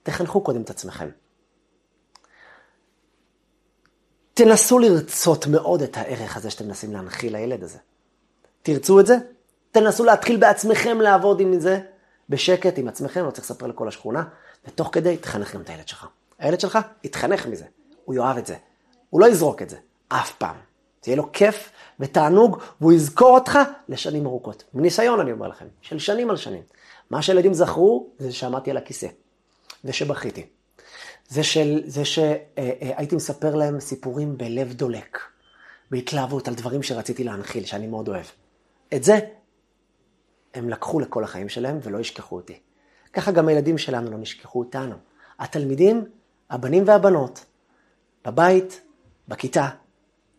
תחנכו 0.04 0.42
קודם 0.42 0.62
את 0.62 0.70
עצמכם. 0.70 1.10
תנסו 4.34 4.80
לרצות 4.80 5.48
מאוד 5.48 5.82
את 5.82 5.98
הערך 5.98 6.38
הזה 6.38 6.50
שאתם 6.50 6.68
מנסים 6.68 6.94
להנחיל 6.94 7.34
לילד 7.34 7.63
הזה. 7.63 7.78
תרצו 8.62 9.00
את 9.00 9.06
זה? 9.06 9.18
תנסו 9.72 10.06
להתחיל 10.06 10.38
בעצמכם 10.38 11.02
לעבוד 11.02 11.39
עם 11.39 11.60
זה 11.60 11.80
בשקט 12.30 12.78
עם 12.78 12.88
עצמכם, 12.88 13.26
לא 13.26 13.32
צריך 13.32 13.46
לספר 13.46 13.68
לכל 13.68 13.88
השכונה, 13.88 14.24
ותוך 14.68 14.90
כדי 14.92 15.18
תחנך 15.18 15.56
גם 15.56 15.62
את 15.62 15.70
הילד 15.70 15.88
שלך. 15.88 16.08
הילד 16.40 16.60
שלך 16.60 16.80
יתחנך 17.04 17.48
מזה, 17.48 17.66
הוא 18.06 18.16
יאהב 18.16 18.38
את 18.38 18.46
זה, 18.46 18.56
הוא 19.10 19.22
לא 19.22 19.26
יזרוק 19.26 19.62
את 19.62 19.70
זה, 19.70 19.78
אף 20.08 20.34
פעם. 20.34 20.56
זה 21.04 21.12
יהיה 21.12 21.18
לו 21.18 21.32
כיף 21.32 21.70
ותענוג, 22.00 22.58
והוא 22.82 22.94
יזכור 22.94 23.36
אותך 23.36 23.60
לשנים 23.90 24.26
ארוכות. 24.26 24.64
מניסיון 24.74 25.20
אני 25.20 25.32
אומר 25.32 25.48
לכם, 25.48 25.66
של 25.82 26.00
שנים 26.00 26.30
על 26.30 26.38
שנים. 26.38 26.62
מה 27.10 27.22
שהילדים 27.22 27.54
זכרו, 27.54 28.10
זה 28.20 28.32
שעמדתי 28.32 28.72
על 28.72 28.78
הכיסא, 28.78 29.08
ושבכיתי. 29.86 30.46
זה, 31.28 31.44
של, 31.44 31.82
זה 31.86 32.06
שהייתי 32.06 33.16
מספר 33.16 33.56
להם 33.56 33.80
סיפורים 33.80 34.38
בלב 34.38 34.74
דולק, 34.74 35.20
בהתלהבות 35.92 36.48
על 36.48 36.54
דברים 36.54 36.84
שרציתי 36.84 37.24
להנחיל, 37.24 37.66
שאני 37.66 37.88
מאוד 37.88 38.08
אוהב. 38.08 38.26
את 38.96 39.04
זה 39.04 39.20
הם 40.54 40.70
לקחו 40.70 41.00
לכל 41.00 41.24
החיים 41.24 41.50
שלהם 41.50 41.80
ולא 41.84 41.98
ישכחו 41.98 42.36
אותי. 42.36 42.60
ככה 43.13 43.32
גם 43.32 43.48
הילדים 43.48 43.78
שלנו 43.78 44.12
לא 44.12 44.18
נשכחו 44.18 44.60
אותנו. 44.60 44.96
התלמידים, 45.39 46.06
הבנים 46.50 46.84
והבנות, 46.88 47.46
בבית, 48.26 48.82
בכיתה 49.28 49.70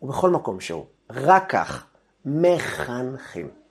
ובכל 0.01 0.29
מקום 0.29 0.59
שהוא. 0.59 0.85
רק 1.09 1.49
כך 1.49 1.85
מחנכים. 2.25 3.64